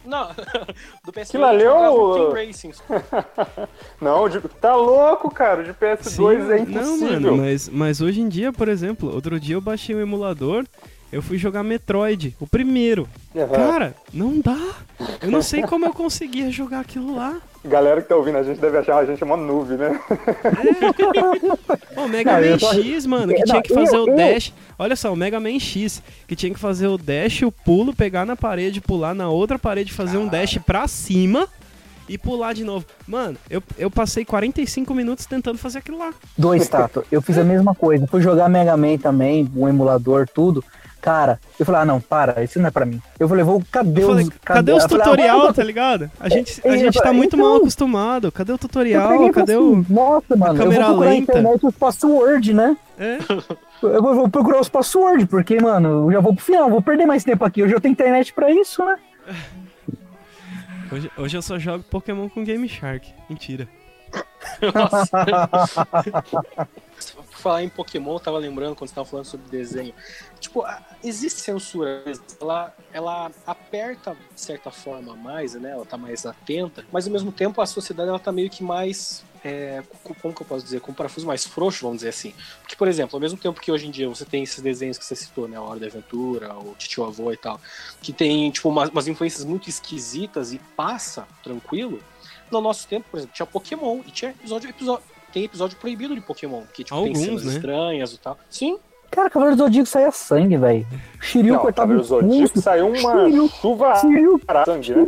[1.06, 2.72] do PS4 Aquilo ali eu é jogava o- Team Racing.
[4.02, 5.62] Não, de- tá louco, cara.
[5.62, 7.12] O de PS2 é Não, impossível.
[7.32, 10.66] mano, mas, mas hoje em dia, por exemplo, outro dia eu baixei o emulador,
[11.12, 13.08] eu fui jogar Metroid, o primeiro.
[13.36, 13.48] Aham.
[13.48, 14.58] Cara, não dá.
[15.22, 17.40] Eu não sei como eu conseguia jogar aquilo lá.
[17.64, 20.00] Galera que tá ouvindo a gente deve achar a gente uma noob, né?
[21.96, 24.10] O Mega Não, eu Man tô- X, mano, que Não, tinha que fazer eu- o
[24.10, 24.54] eu- dash.
[24.78, 28.26] Olha só, o Mega Man X, que tinha que fazer o dash, o pulo, pegar
[28.26, 31.48] na parede, pular na outra parede, fazer um dash pra cima
[32.08, 32.86] e pular de novo.
[33.08, 36.14] Mano, eu, eu passei 45 minutos tentando fazer aquilo lá.
[36.38, 37.04] Dois, Tato.
[37.12, 38.08] Eu fiz a mesma coisa.
[38.08, 40.64] Fui jogar Mega Man também, o emulador, tudo.
[41.08, 43.02] Cara, eu falei, ah, não, para, isso não é pra mim.
[43.18, 44.30] Eu falei, vou, cadê Eu falei, os.
[44.44, 46.12] cadê os Eu falei, ah, tutorial, tá ligado?
[46.20, 48.30] A gente, a É, gente tá é, muito então- mal acostumado.
[48.30, 49.32] Cadê o Eu tutorial?
[49.32, 49.80] Cadê falei o.
[49.80, 51.32] assim, Nossa, mano, eu câmera vou procurar lenta?
[51.34, 52.78] na internet os password, né?
[53.00, 53.20] É,
[53.82, 57.06] Eu vou, vou procurar os password, porque, mano, eu já vou pro final, vou perder
[57.06, 57.64] mais tempo aqui.
[57.64, 58.98] Hoje eu tenho internet pra isso, né?
[60.92, 63.08] hoje, hoje eu só jogo Pokémon com Game Shark.
[63.30, 63.66] Mentira.
[64.60, 64.74] Por
[67.48, 69.94] falar em Pokémon, eu tava lembrando quando você tava falando sobre desenho.
[70.40, 70.66] Tipo,
[71.04, 72.04] existe censura,
[72.42, 75.72] ela, ela aperta de certa forma mais, né?
[75.72, 79.24] Ela tá mais atenta, mas ao mesmo tempo a sociedade ela tá meio que mais.
[79.46, 80.82] é, co- como que eu posso dizer?
[80.82, 82.34] Com parafuso mais frouxo, vamos dizer assim.
[82.62, 85.06] Porque, por exemplo, ao mesmo tempo que hoje em dia você tem esses desenhos que
[85.06, 85.56] você citou, né?
[85.56, 87.62] A Hora da Aventura, o Titio Avô e tal,
[88.02, 92.04] que tem, tipo, umas, umas influências muito esquisitas e passa tranquilo.
[92.52, 95.04] No nosso tempo, por exemplo, tinha Pokémon e tinha episódio, episódio
[95.38, 97.54] tem episódio proibido de Pokémon, que tipo, tem Alguns, cenas né?
[97.54, 98.38] estranhas e tal.
[98.50, 98.80] Sim,
[99.10, 100.86] Cara, Cavaleiro do Zodíaco saía sangue, velho.
[101.22, 105.06] Shiryu Não, cortava Cavaleiro Zodíaco saiu uma Shiryu, chuva Shiryu, para sangue, né?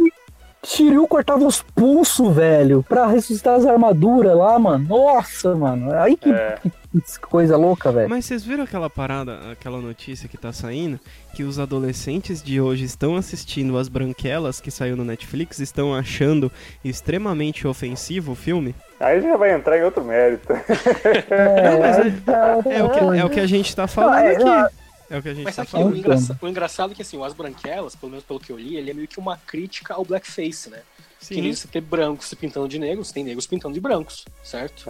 [0.65, 4.85] Shiryu cortava os pulsos, velho, pra ressuscitar as armaduras lá, mano.
[4.89, 5.93] Nossa, mano.
[5.93, 6.57] Aí que, É.
[6.61, 8.09] que- que coisa louca, velho.
[8.09, 10.99] Mas vocês viram aquela parada, aquela notícia que tá saindo?
[11.33, 16.51] Que os adolescentes de hoje estão assistindo As Branquelas, que saiu no Netflix, estão achando
[16.83, 18.75] extremamente ofensivo o filme?
[18.99, 20.51] Aí já vai entrar em outro mérito.
[20.51, 24.75] Não, mas É o que, é o que a gente tá falando é, aqui.
[25.09, 25.97] Não, É o que a gente Mas tá sabe que o, falando.
[25.97, 28.75] engraça- o engraçado é que assim, o As Branquelas, pelo menos pelo que eu li,
[28.77, 30.79] ele é meio que uma crítica ao blackface, né?
[31.19, 31.41] Que Sim.
[31.41, 34.85] nem você ter brancos se pintando de negros, tem negros pintando de brancos, certo?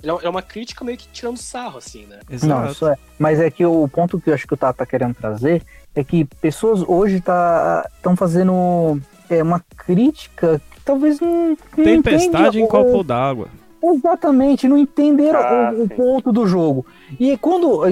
[0.00, 2.20] Ele é- uma crítica meio que tirando sarro, assim, né?
[2.28, 2.72] Não, Exato.
[2.72, 2.96] isso é.
[3.18, 5.62] Mas é que o ponto que eu acho que o Tata tá querendo trazer
[5.94, 12.26] é que pessoas hoje tá estão fazendo é, uma crítica que talvez não, não Tempestade
[12.46, 13.48] entende em o- copo d'água.
[13.92, 15.88] Exatamente, não entenderam Ah, o, o sim.
[15.88, 16.86] ponto do jogo.
[17.20, 17.82] E quando.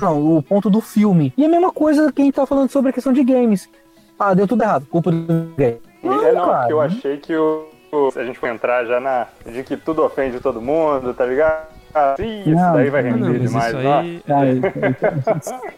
[0.00, 1.32] Não, o ponto do filme.
[1.36, 3.68] E a mesma coisa que a gente tá falando sobre a questão de games.
[4.18, 5.78] Ah, deu tudo errado, culpa do game.
[6.02, 6.58] E- é, não, cara.
[6.58, 7.66] porque eu achei que o,
[8.16, 9.26] a gente for entrar já na.
[9.46, 11.66] de que tudo ofende todo mundo, tá ligado?
[11.94, 14.48] Ah, isso Não, daí vai Ah, não, render mas demais, isso aí Cara,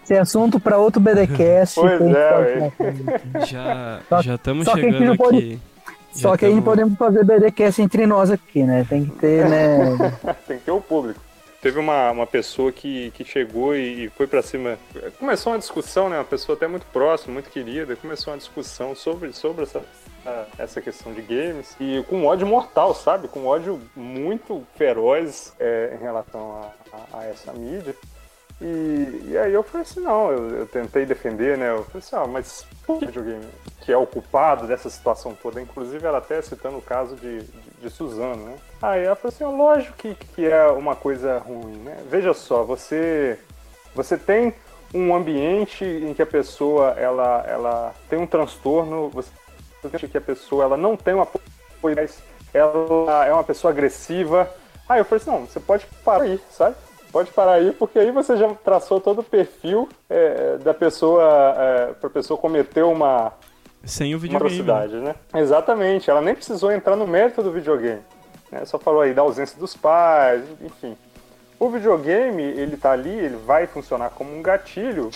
[0.04, 1.74] Esse é assunto para outro BDcast.
[1.80, 3.46] Pois é, falar.
[3.46, 5.58] já já estamos chegando não pode- aqui.
[6.14, 8.86] Só Já que aí não tamo- podemos fazer BDcast entre nós aqui, né?
[8.88, 9.96] Tem que ter, né?
[10.46, 11.20] Tem que ter o público.
[11.60, 14.78] Teve uma, uma pessoa que, que chegou e, e foi pra cima.
[15.18, 16.18] Começou uma discussão, né?
[16.18, 17.96] Uma pessoa até muito próxima, muito querida.
[17.96, 19.82] Começou uma discussão sobre, sobre essa,
[20.26, 21.74] a- essa questão de games.
[21.80, 23.28] E com ódio mortal, sabe?
[23.28, 26.52] Com ódio muito feroz é, em relação
[26.92, 27.94] a, a- a essa mídia.
[28.66, 31.68] E, e aí eu falei assim, não, eu, eu tentei defender, né?
[31.68, 33.44] Eu falei assim, ah, mas por que videogame
[33.82, 35.60] que é o culpado dessa situação toda?
[35.60, 38.56] Inclusive ela até citando o caso de, de, de Suzano, né?
[38.80, 41.98] Aí ela falou assim, lógico que, que é uma coisa ruim, né?
[42.08, 43.38] Veja só, você,
[43.94, 44.54] você tem
[44.94, 49.28] um ambiente em que a pessoa ela, ela tem um transtorno, você
[49.82, 51.44] sente que a pessoa ela não tem um apoio,
[51.94, 52.18] mas
[52.54, 54.48] ela é uma pessoa agressiva.
[54.88, 56.76] Aí eu falei assim, não, você pode parar aí, sabe?
[57.14, 61.22] Pode parar aí, porque aí você já traçou todo o perfil é, da pessoa,
[61.56, 63.32] é, para a pessoa cometer uma,
[63.84, 64.60] Sem o videogame.
[64.60, 64.72] né?
[64.72, 65.14] atrocidade, né?
[65.40, 68.02] Exatamente, ela nem precisou entrar no mérito do videogame.
[68.50, 68.64] Né?
[68.64, 70.96] Só falou aí da ausência dos pais, enfim.
[71.56, 75.08] O videogame, ele tá ali, ele vai funcionar como um gatilho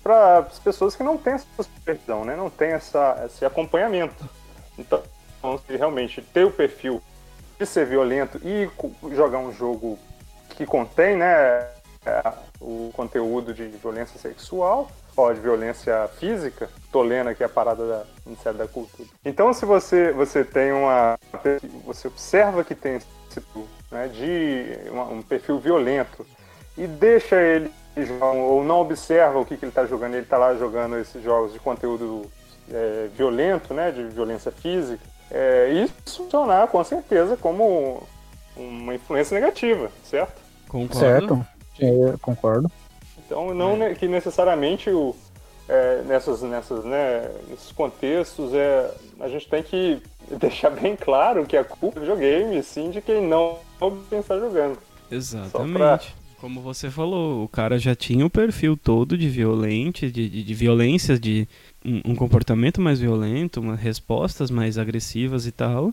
[0.00, 2.36] para as pessoas que não têm essa supervisão, né?
[2.36, 4.24] Não tem essa, esse acompanhamento.
[4.78, 5.02] Então,
[5.66, 7.02] se realmente ter o perfil
[7.58, 8.70] de ser violento e
[9.16, 9.98] jogar um jogo
[10.58, 11.68] que contém, né,
[12.04, 17.86] é, o conteúdo de violência sexual, ó, de violência física, tô lendo aqui a parada
[17.86, 19.08] da Ministério da Cultura.
[19.24, 21.16] Então, se você, você tem uma.
[21.86, 23.06] Você observa que tem esse
[23.88, 26.26] né, de um perfil violento
[26.76, 27.70] e deixa ele
[28.20, 31.52] ou não observa o que, que ele está jogando, ele está lá jogando esses jogos
[31.52, 32.28] de conteúdo
[32.70, 38.02] é, violento, né, de violência física, é, isso funcionar com certeza como
[38.56, 40.47] uma influência negativa, certo?
[40.68, 40.98] Concordo.
[40.98, 41.46] certo?
[41.80, 42.70] Eu concordo.
[43.24, 45.14] Então, não ne- que necessariamente o,
[45.68, 48.90] é, nessas, nessas, né, nesses contextos é,
[49.20, 50.00] a gente tem que
[50.40, 53.58] deixar bem claro que a culpa é do videogame, sim, de quem não
[54.08, 54.78] quem está jogando.
[55.10, 56.14] Exatamente.
[56.40, 60.54] Como você falou, o cara já tinha o perfil todo de violente, de, de, de
[60.54, 61.48] violência, de
[61.84, 65.92] um, um comportamento mais violento, umas respostas mais agressivas e tal.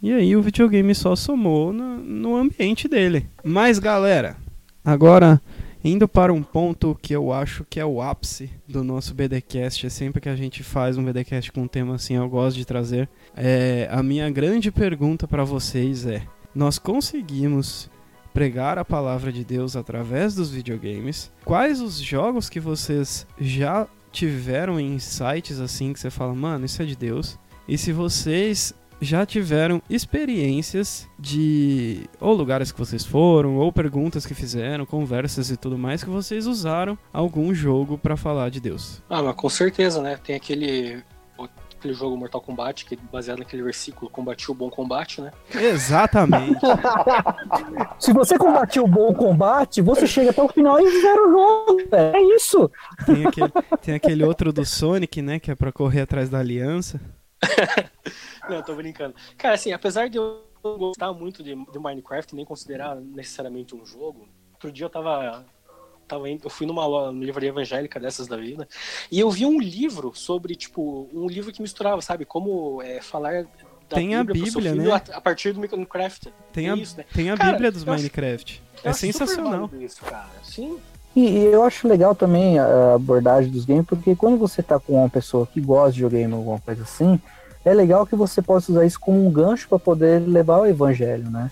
[0.00, 3.28] E aí o videogame só somou no, no ambiente dele.
[3.42, 4.36] Mas galera,
[4.84, 5.40] agora
[5.84, 9.90] indo para um ponto que eu acho que é o ápice do nosso BDcast, é
[9.90, 13.08] sempre que a gente faz um BDcast com um tema assim, eu gosto de trazer.
[13.36, 16.22] É, a minha grande pergunta para vocês é:
[16.54, 17.90] nós conseguimos
[18.32, 21.30] pregar a palavra de Deus através dos videogames?
[21.44, 26.80] Quais os jogos que vocês já tiveram em sites assim que você fala, mano, isso
[26.82, 27.38] é de Deus?
[27.66, 34.34] E se vocês já tiveram experiências de ou lugares que vocês foram, ou perguntas que
[34.34, 39.02] fizeram, conversas e tudo mais que vocês usaram algum jogo pra falar de Deus?
[39.08, 40.18] Ah, mas com certeza, né?
[40.22, 41.02] Tem aquele,
[41.78, 45.30] aquele jogo Mortal Kombat, que é baseado naquele versículo, combati o bom combate, né?
[45.54, 46.58] Exatamente.
[47.98, 51.90] Se você combater o bom combate, você chega até o final e zera o jogo.
[51.90, 52.16] velho.
[52.16, 52.70] É isso.
[53.06, 57.00] tem, aquele, tem aquele outro do Sonic, né, que é pra correr atrás da aliança.
[58.48, 59.14] Não, tô brincando.
[59.36, 63.84] Cara, assim, apesar de eu não gostar muito de, de Minecraft, nem considerar necessariamente um
[63.84, 65.44] jogo, outro dia eu tava.
[66.06, 68.66] tava indo, eu fui numa, livraria evangélica dessas da vida,
[69.10, 73.44] e eu vi um livro sobre, tipo, um livro que misturava, sabe, como é, falar
[73.88, 74.90] da Tem a pro seu Bíblia, né?
[74.92, 76.32] A, a partir do Minecraft.
[76.52, 77.04] Tem É a, isso, né?
[77.14, 78.62] tem a Cara, Bíblia dos acho- Minecraft.
[78.84, 79.70] É acho super sensacional.
[79.80, 80.28] Isso, cara.
[80.42, 80.78] Sim.
[81.18, 85.08] E, eu acho legal também a abordagem dos games, porque quando você tá com uma
[85.08, 87.18] pessoa que gosta de videogame ou alguma coisa assim,
[87.64, 91.28] é legal que você possa usar isso como um gancho para poder levar o evangelho,
[91.30, 91.50] né?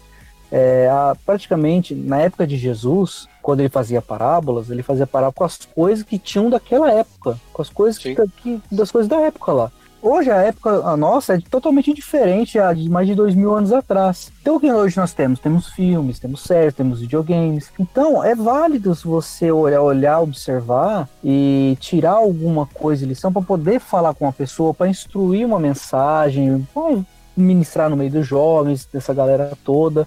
[0.53, 5.45] É, a- praticamente, na época de Jesus, quando ele fazia parábolas, ele fazia parábolas com
[5.45, 9.51] as coisas que tinham daquela época, com as coisas que, que- das coisas da época
[9.53, 9.73] lá.
[10.03, 13.73] Hoje a época a nossa é totalmente diferente a de mais de dois mil anos
[13.73, 14.31] atrás.
[14.41, 15.41] Então o que hoje nós temos?
[15.41, 17.71] Temos filmes, temos séries, temos videogames.
[17.79, 24.15] Então é válido você olhar, olhar, observar e tirar alguma coisa lição para poder falar
[24.15, 26.99] com uma pessoa, para instruir uma mensagem, pra
[27.37, 30.07] ministrar no meio dos jovens, dessa galera toda.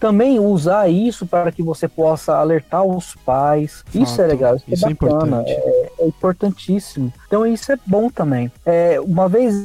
[0.00, 3.84] Também usar isso para que você possa alertar os pais.
[3.94, 4.26] Isso é Fato.
[4.28, 5.42] legal, isso, Isso é é bacana.
[5.42, 5.50] importante.
[6.00, 7.12] é importantíssimo.
[7.26, 8.50] Então isso é bom também.
[8.64, 9.62] É, uma vez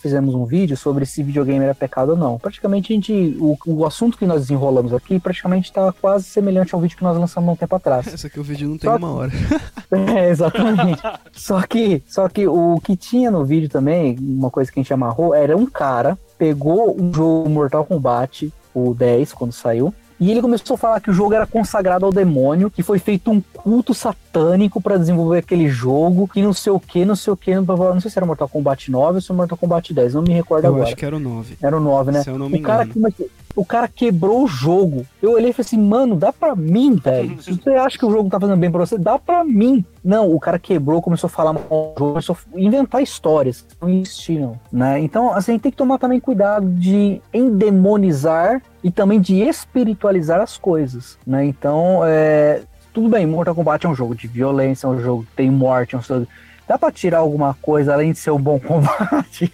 [0.00, 2.38] fizemos um vídeo sobre se videogame era pecado ou não.
[2.38, 6.80] Praticamente a gente, o, o assunto que nós desenrolamos aqui praticamente está quase semelhante ao
[6.80, 8.06] vídeo que nós lançamos há um tempo atrás.
[8.14, 9.32] Essa aqui o vídeo não tem Só- uma hora.
[9.90, 11.00] É, exatamente.
[11.32, 14.92] só que, só que o que tinha no vídeo também, uma coisa que a gente
[14.92, 20.42] amarrou, era um cara pegou um jogo Mortal Kombat, o 10, quando saiu, e ele
[20.42, 23.94] começou a falar que o jogo era consagrado ao demônio, que foi feito um culto
[23.94, 28.00] satânico para desenvolver aquele jogo, que não sei o que, não sei o que, não
[28.00, 30.64] sei se era Mortal Kombat 9 ou se era Mortal Kombat 10, não me recordo
[30.64, 30.84] Eu agora.
[30.88, 31.56] acho que era o 9.
[31.62, 32.22] Era o 9, né?
[32.24, 33.12] Se eu não me o cara engano.
[33.12, 35.04] que o cara quebrou o jogo.
[35.20, 37.42] Eu olhei e falei assim, mano, dá pra mim, velho.
[37.42, 39.84] Se você acha que o jogo tá fazendo bem pra você, dá pra mim.
[40.04, 43.74] Não, o cara quebrou, começou a falar mal do jogo, começou a inventar histórias que
[43.82, 45.00] não existiam, né?
[45.00, 51.18] Então, assim, tem que tomar também cuidado de endemonizar e também de espiritualizar as coisas,
[51.26, 51.44] né?
[51.44, 52.62] Então, é,
[52.94, 55.96] tudo bem, Mortal Kombat é um jogo de violência, é um jogo que tem morte,
[55.96, 56.28] é um jogo...
[56.68, 59.50] Dá pra tirar alguma coisa além de ser um bom combate?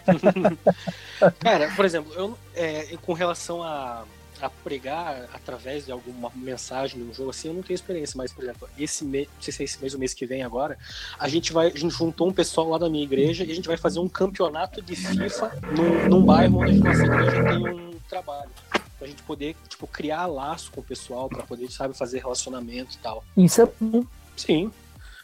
[1.39, 4.03] Cara, por exemplo, eu, é, com relação a,
[4.43, 8.33] a pregar através de alguma mensagem de um jogo assim, eu não tenho experiência, mas,
[8.33, 10.77] por exemplo, esse mês, não sei se é esse mês ou mês que vem agora,
[11.17, 13.69] a gente vai, a gente juntou um pessoal lá da minha igreja e a gente
[13.69, 17.93] vai fazer um campeonato de FIFA num, num bairro onde a nossa igreja tem um
[18.09, 18.51] trabalho.
[18.99, 22.99] Pra gente poder, tipo, criar laço com o pessoal, pra poder, sabe, fazer relacionamento e
[22.99, 23.23] tal.
[23.37, 24.05] Isso é bom.
[24.37, 24.73] Sim.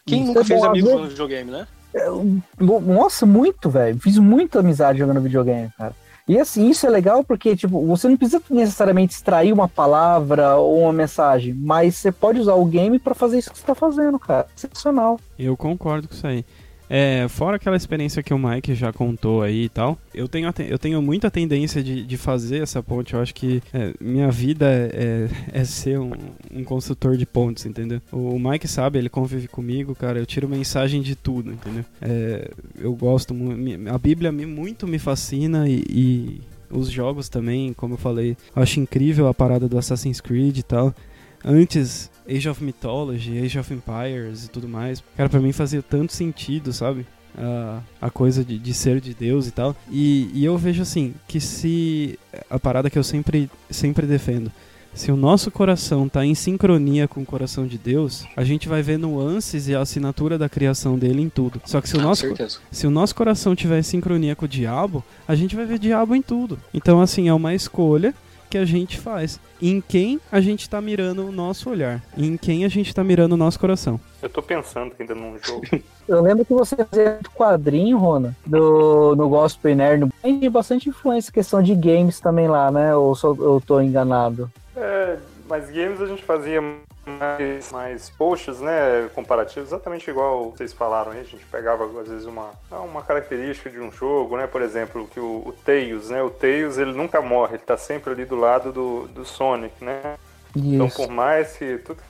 [0.06, 1.66] Quem Isso nunca é fez bom, às no videogame, né?
[2.58, 3.98] Nossa, muito, velho.
[3.98, 5.94] Fiz muita amizade jogando videogame, cara.
[6.28, 10.82] E assim, isso é legal porque, tipo, você não precisa necessariamente extrair uma palavra ou
[10.82, 14.16] uma mensagem, mas você pode usar o game pra fazer isso que você tá fazendo,
[14.16, 14.46] cara.
[14.56, 15.18] Excepcional.
[15.36, 16.44] Eu concordo com isso aí.
[16.92, 20.76] É, fora aquela experiência que o Mike já contou aí e tal, eu tenho, eu
[20.76, 23.14] tenho muita tendência de, de fazer essa ponte.
[23.14, 26.10] Eu acho que é, minha vida é, é ser um,
[26.52, 28.02] um construtor de pontes, entendeu?
[28.10, 30.18] O Mike sabe, ele convive comigo, cara.
[30.18, 31.84] Eu tiro mensagem de tudo, entendeu?
[32.02, 33.88] É, eu gosto muito.
[33.88, 38.36] A Bíblia me, muito me fascina e, e os jogos também, como eu falei.
[38.54, 40.92] Eu acho incrível a parada do Assassin's Creed e tal.
[41.44, 45.02] Antes, Age of Mythology, Age of Empires e tudo mais.
[45.16, 47.06] Cara, pra mim fazia tanto sentido, sabe?
[47.36, 49.74] A, a coisa de, de ser de Deus e tal.
[49.90, 52.18] E, e eu vejo assim, que se.
[52.48, 54.50] A parada que eu sempre, sempre defendo.
[54.92, 58.82] Se o nosso coração tá em sincronia com o coração de Deus, a gente vai
[58.82, 61.60] ver nuances e a assinatura da criação dele em tudo.
[61.64, 62.26] Só que se o nosso,
[62.72, 66.14] se o nosso coração tiver em sincronia com o diabo, a gente vai ver diabo
[66.16, 66.58] em tudo.
[66.74, 68.14] Então, assim, é uma escolha
[68.50, 69.40] que a gente faz.
[69.62, 72.02] Em quem a gente tá mirando o nosso olhar.
[72.18, 74.00] Em quem a gente tá mirando o nosso coração.
[74.20, 75.62] Eu tô pensando ainda num jogo.
[76.08, 80.10] Eu lembro que você fazia muito quadrinho, Rona, do, no Gospel Nerd.
[80.20, 82.96] Tem bastante influência em questão de games também lá, né?
[82.96, 84.50] Ou só, eu tô enganado?
[84.76, 86.60] É, mas games a gente fazia
[87.18, 92.26] mais, mais posts, né, comparativos, exatamente igual vocês falaram aí, a gente pegava às vezes
[92.26, 96.30] uma, uma característica de um jogo, né, por exemplo, que o, o Tails, né, o
[96.30, 100.16] Tails ele nunca morre, ele tá sempre ali do lado do, do Sonic, né,
[100.54, 100.96] então Isso.
[100.96, 102.00] por mais que tudo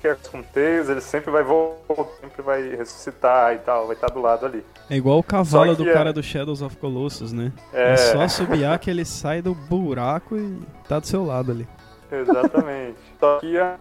[0.00, 3.96] que é com o Tails, ele sempre vai voltar, sempre vai ressuscitar e tal, vai
[3.96, 4.64] estar do lado ali.
[4.88, 7.52] É igual o cavalo do é- cara do Shadows of Colossus, né?
[7.72, 7.92] É.
[7.92, 11.66] É só subiar que ele sai do buraco e tá do seu lado ali.
[12.10, 12.98] Exatamente.
[13.20, 13.78] Só que a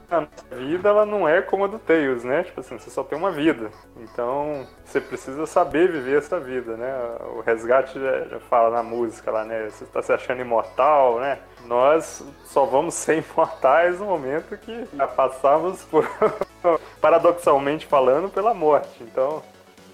[0.52, 2.44] vida ela não é como a do Tails, né?
[2.44, 3.70] Tipo assim, você só tem uma vida.
[3.98, 6.94] Então você precisa saber viver essa vida, né?
[7.36, 9.70] O resgate já, já fala na música lá, né?
[9.70, 11.40] Você está se achando imortal, né?
[11.66, 16.10] Nós só vamos ser imortais no momento que já passamos por,
[17.00, 19.02] paradoxalmente falando, pela morte.
[19.02, 19.42] Então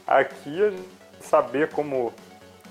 [0.07, 2.13] aqui a gente saber como,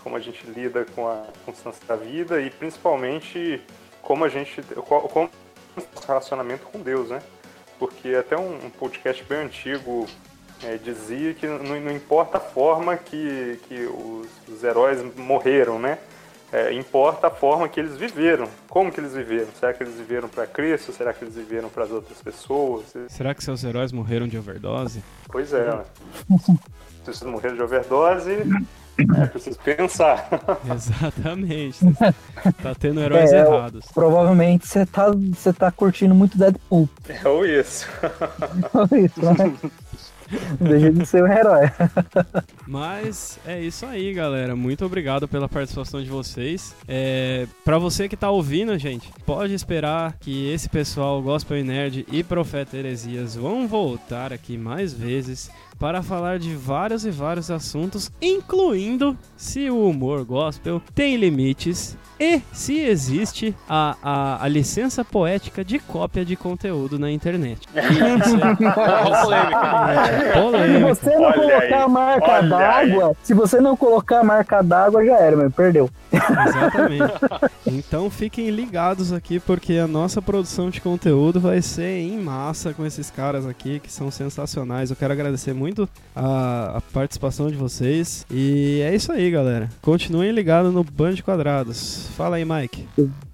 [0.02, 3.62] como a gente lida com a constância da vida e principalmente
[4.02, 4.62] como a gente.
[4.86, 5.30] Como
[6.06, 7.20] relacionamento com Deus, né?
[7.78, 10.06] Porque até um, um podcast bem antigo
[10.62, 15.98] é, dizia que não, não importa a forma que, que os, os heróis morreram, né?
[16.52, 18.46] É, importa a forma que eles viveram.
[18.68, 19.48] Como que eles viveram?
[19.58, 20.92] Será que eles viveram para Cristo?
[20.92, 22.92] Será que eles viveram para as outras pessoas?
[23.08, 25.02] Será que seus heróis morreram de overdose?
[25.28, 25.64] Pois é.
[25.64, 25.84] né?
[25.98, 28.36] Se vocês morreram de overdose,
[28.98, 30.28] é preciso pensar.
[30.74, 31.78] Exatamente.
[32.62, 33.86] tá tendo heróis É, eu- errados.
[33.92, 36.88] Provavelmente você tá, você tá curtindo muito Deadpool.
[37.08, 37.86] É ou isso.
[38.92, 39.54] Isso, né?
[40.58, 41.70] Deixa de ser um herói.
[42.66, 44.56] Mas é isso aí, galera.
[44.56, 46.74] Muito obrigado pela participação de vocês.
[46.88, 52.24] É, para você que tá ouvindo, gente, pode esperar que esse pessoal, Gospel Nerd e
[52.24, 59.16] Profeta Heresias, vão voltar aqui mais vezes para falar de vários e vários assuntos, incluindo
[59.36, 65.78] se o humor gospel tem limites e se existe a, a, a licença poética de
[65.80, 67.60] cópia de conteúdo na internet.
[67.74, 68.52] Isso é-
[69.26, 70.32] Olha a polêmica.
[70.32, 70.94] Se Polêmica.
[70.94, 75.04] você não Olha colocar aí, a marca d'água, se você não colocar a marca d'água,
[75.04, 75.90] já era, meu, perdeu.
[76.12, 77.12] Exatamente.
[77.66, 82.84] Então fiquem ligados aqui, porque a nossa produção de conteúdo vai ser em massa com
[82.84, 84.90] esses caras aqui, que são sensacionais.
[84.90, 88.26] Eu quero agradecer muito a, a participação de vocês.
[88.30, 89.68] E é isso aí, galera.
[89.80, 92.08] Continuem ligados no Band Quadrados.
[92.16, 92.86] Fala aí, Mike.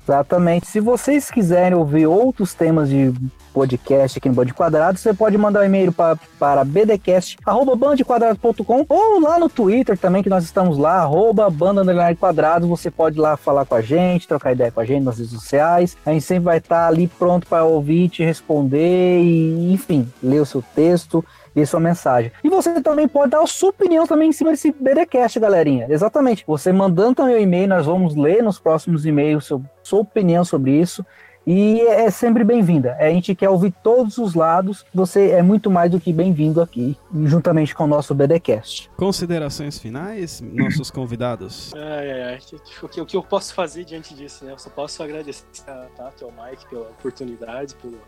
[0.09, 0.67] Exatamente.
[0.67, 3.13] Se vocês quiserem ouvir outros temas de
[3.53, 9.39] podcast aqui no Band Quadrado, você pode mandar um e-mail pra, para bdcast.bandquadrado.com ou lá
[9.39, 11.85] no Twitter também, que nós estamos lá, arroba banda
[12.17, 12.67] quadrado.
[12.69, 15.95] Você pode lá falar com a gente, trocar ideia com a gente nas redes sociais.
[16.07, 20.47] A gente sempre vai estar ali pronto para ouvir, te responder e, enfim, ler o
[20.47, 21.23] seu texto
[21.55, 22.33] e sua mensagem.
[22.43, 25.87] E você também pode dar a sua opinião também em cima desse BDcast, galerinha.
[25.89, 26.45] Exatamente.
[26.47, 30.73] Você mandando também o e-mail, nós vamos ler nos próximos e-mails seu, sua opinião sobre
[30.73, 31.05] isso.
[31.51, 32.95] E é sempre bem-vinda.
[33.01, 34.85] A gente quer ouvir todos os lados.
[34.93, 36.95] Você é muito mais do que bem-vindo aqui,
[37.25, 38.91] juntamente com o nosso BDcast.
[38.99, 41.73] Considerações finais, nossos convidados.
[41.75, 42.39] Ai, ai, ai.
[42.83, 44.53] O que, o que eu posso fazer diante disso, né?
[44.53, 47.99] Eu só posso agradecer a Tato e ao Mike pela oportunidade, pelo,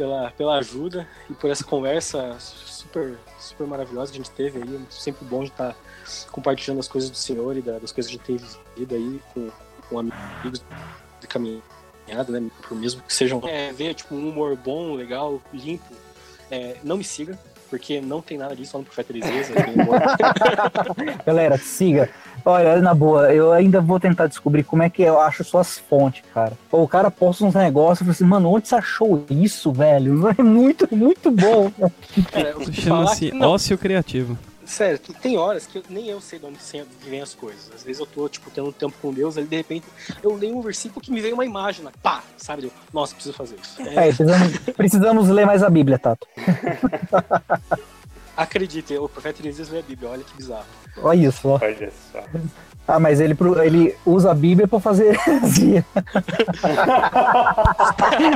[0.00, 4.76] pela, pela ajuda e por essa conversa super, super maravilhosa que a gente teve aí.
[4.76, 5.76] É sempre bom de estar
[6.32, 9.20] compartilhando as coisas do Senhor e da- das coisas que a gente tem vivido aí
[9.34, 9.50] com,
[9.90, 10.64] com amigos
[11.20, 12.50] de caminhada, né?
[12.66, 13.42] Por mesmo que sejam.
[13.44, 15.84] É, ver tipo, um humor bom, legal, limpo.
[16.50, 17.38] É, não me siga,
[17.68, 19.12] porque não tem nada disso lá no Profeta
[19.68, 20.00] humor.
[21.26, 22.08] Galera, siga.
[22.44, 26.22] Olha, na boa, eu ainda vou tentar descobrir como é que eu acho suas fontes,
[26.32, 26.52] cara.
[26.70, 30.20] O cara posta uns negócios e fala assim, mano, onde você achou isso, velho?
[30.38, 31.70] É muito, muito bom.
[32.72, 33.50] Chama-se não.
[33.50, 34.38] ócio criativo.
[34.64, 37.70] Sério, tem- horas que eu- nem eu sei de onde se- vêm as coisas.
[37.74, 39.84] Às vezes eu tô, tipo, tendo um tempo com Deus, aí de repente
[40.22, 41.90] eu leio um versículo que me veio uma imagem, né?
[42.00, 42.66] pá, sabe?
[42.66, 43.82] Eu, Nossa, preciso fazer isso.
[43.82, 46.24] É, É, precisamos, precisamos ler mais a Bíblia, Tato.
[48.42, 50.64] acredite, o profeta Elias lê a Bíblia, olha que bizarro.
[51.02, 51.58] Olha isso, ó.
[51.62, 52.20] Olha só.
[52.88, 55.84] Ah, mas ele, pro- ele usa a Bíblia pra fazer heresia.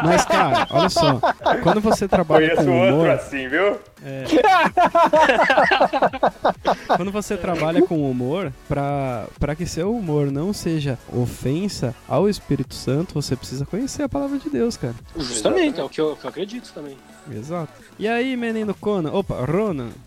[0.04, 1.18] Mas, cara, olha só.
[1.62, 3.78] Quando você trabalha Conheço com outro humor, assim, viu?
[4.04, 4.24] É.
[6.96, 12.74] Quando você trabalha com humor, pra, pra que seu humor não seja ofensa ao Espírito
[12.74, 14.94] Santo, você precisa conhecer a palavra de Deus, cara.
[15.16, 16.96] Justamente, é o que eu, que eu acredito também.
[17.30, 17.72] Exato.
[17.98, 19.12] E aí, menino Conan?
[19.12, 19.90] Opa, Ronan.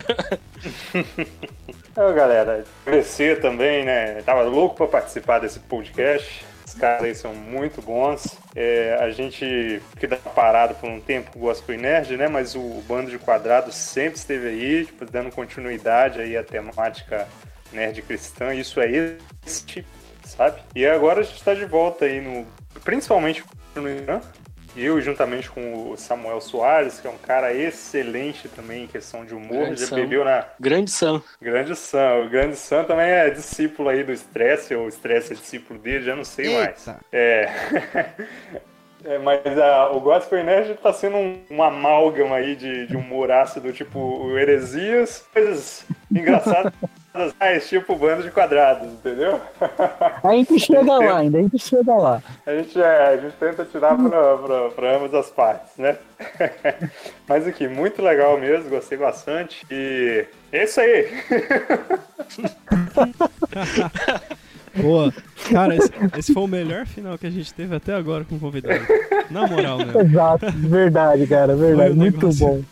[1.90, 4.22] Então, galera, agradecer também, né?
[4.22, 6.46] Tava louco pra participar desse podcast.
[6.64, 8.38] Os caras aí são muito bons.
[8.54, 12.28] É, a gente dá parado por um tempo com o Gospel Nerd, né?
[12.28, 17.26] Mas o, o Bando de Quadrados sempre esteve aí, tipo, dando continuidade aí à temática
[17.72, 18.54] nerd cristã.
[18.54, 19.84] Isso é este,
[20.24, 20.60] sabe?
[20.76, 22.46] E agora a gente tá de volta aí no...
[22.84, 23.42] Principalmente
[23.74, 24.20] no Irã.
[24.76, 29.34] Eu, juntamente com o Samuel Soares, que é um cara excelente também em questão de
[29.34, 29.96] humor, Grande já Sam.
[29.96, 31.22] bebeu na, Grande Sam.
[31.40, 32.14] Grande Sam.
[32.24, 36.04] O Grande Sam também é discípulo aí do Stress, ou o Stress é discípulo dele,
[36.04, 36.86] já não sei mais.
[36.86, 37.00] Eita.
[37.12, 37.48] É.
[39.04, 43.30] É, mas a- o Gospel Nerd tá sendo um, um amálgama aí de, de humor
[43.30, 46.72] ácido, tipo o Heresias, coisas engraçadas,
[47.40, 49.40] mais tipo bando de quadrados, entendeu?
[50.22, 52.22] A gente chega lá ainda, a gente chega lá.
[52.46, 53.96] A gente, é, a gente tenta tirar
[54.74, 55.96] pra ambas as partes, né?
[57.28, 59.66] Mas aqui, muito legal mesmo, gostei bastante.
[59.70, 61.08] E é isso aí.
[64.76, 65.12] Boa.
[65.50, 68.40] Cara, esse, esse foi o melhor final que a gente teve até agora com o
[68.40, 68.84] convidado.
[69.30, 70.00] Na moral, mesmo.
[70.00, 71.92] Exato, verdade, cara, verdade.
[71.92, 72.62] Um Muito negócio- bom.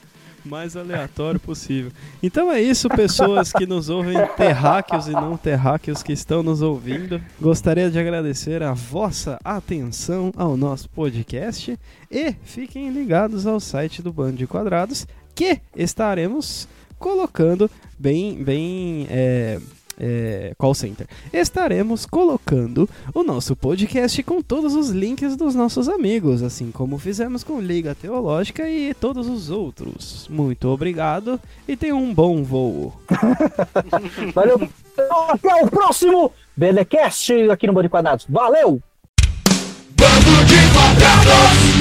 [0.47, 1.91] Mais aleatório possível.
[2.23, 7.21] Então é isso, pessoas que nos ouvem, terráqueos e não terráqueos que estão nos ouvindo.
[7.41, 11.79] Gostaria de agradecer a vossa atenção ao nosso podcast
[12.11, 16.69] e fiquem ligados ao site do Bando de Quadrados que estaremos
[16.99, 19.61] colocando bem, bem, é,
[19.99, 21.07] é, call center.
[21.33, 27.43] Estaremos colocando o nosso podcast com todos os links dos nossos amigos, assim como fizemos
[27.43, 30.27] com Liga Teológica e todos os outros.
[30.31, 32.93] Muito obrigado e tenham um bom voo.
[34.35, 34.69] Valeu.
[35.29, 38.27] Até o próximo BDcast aqui no Bande Quadrados.
[38.29, 38.81] Valeu!
[39.97, 41.76] Bando de quadrados!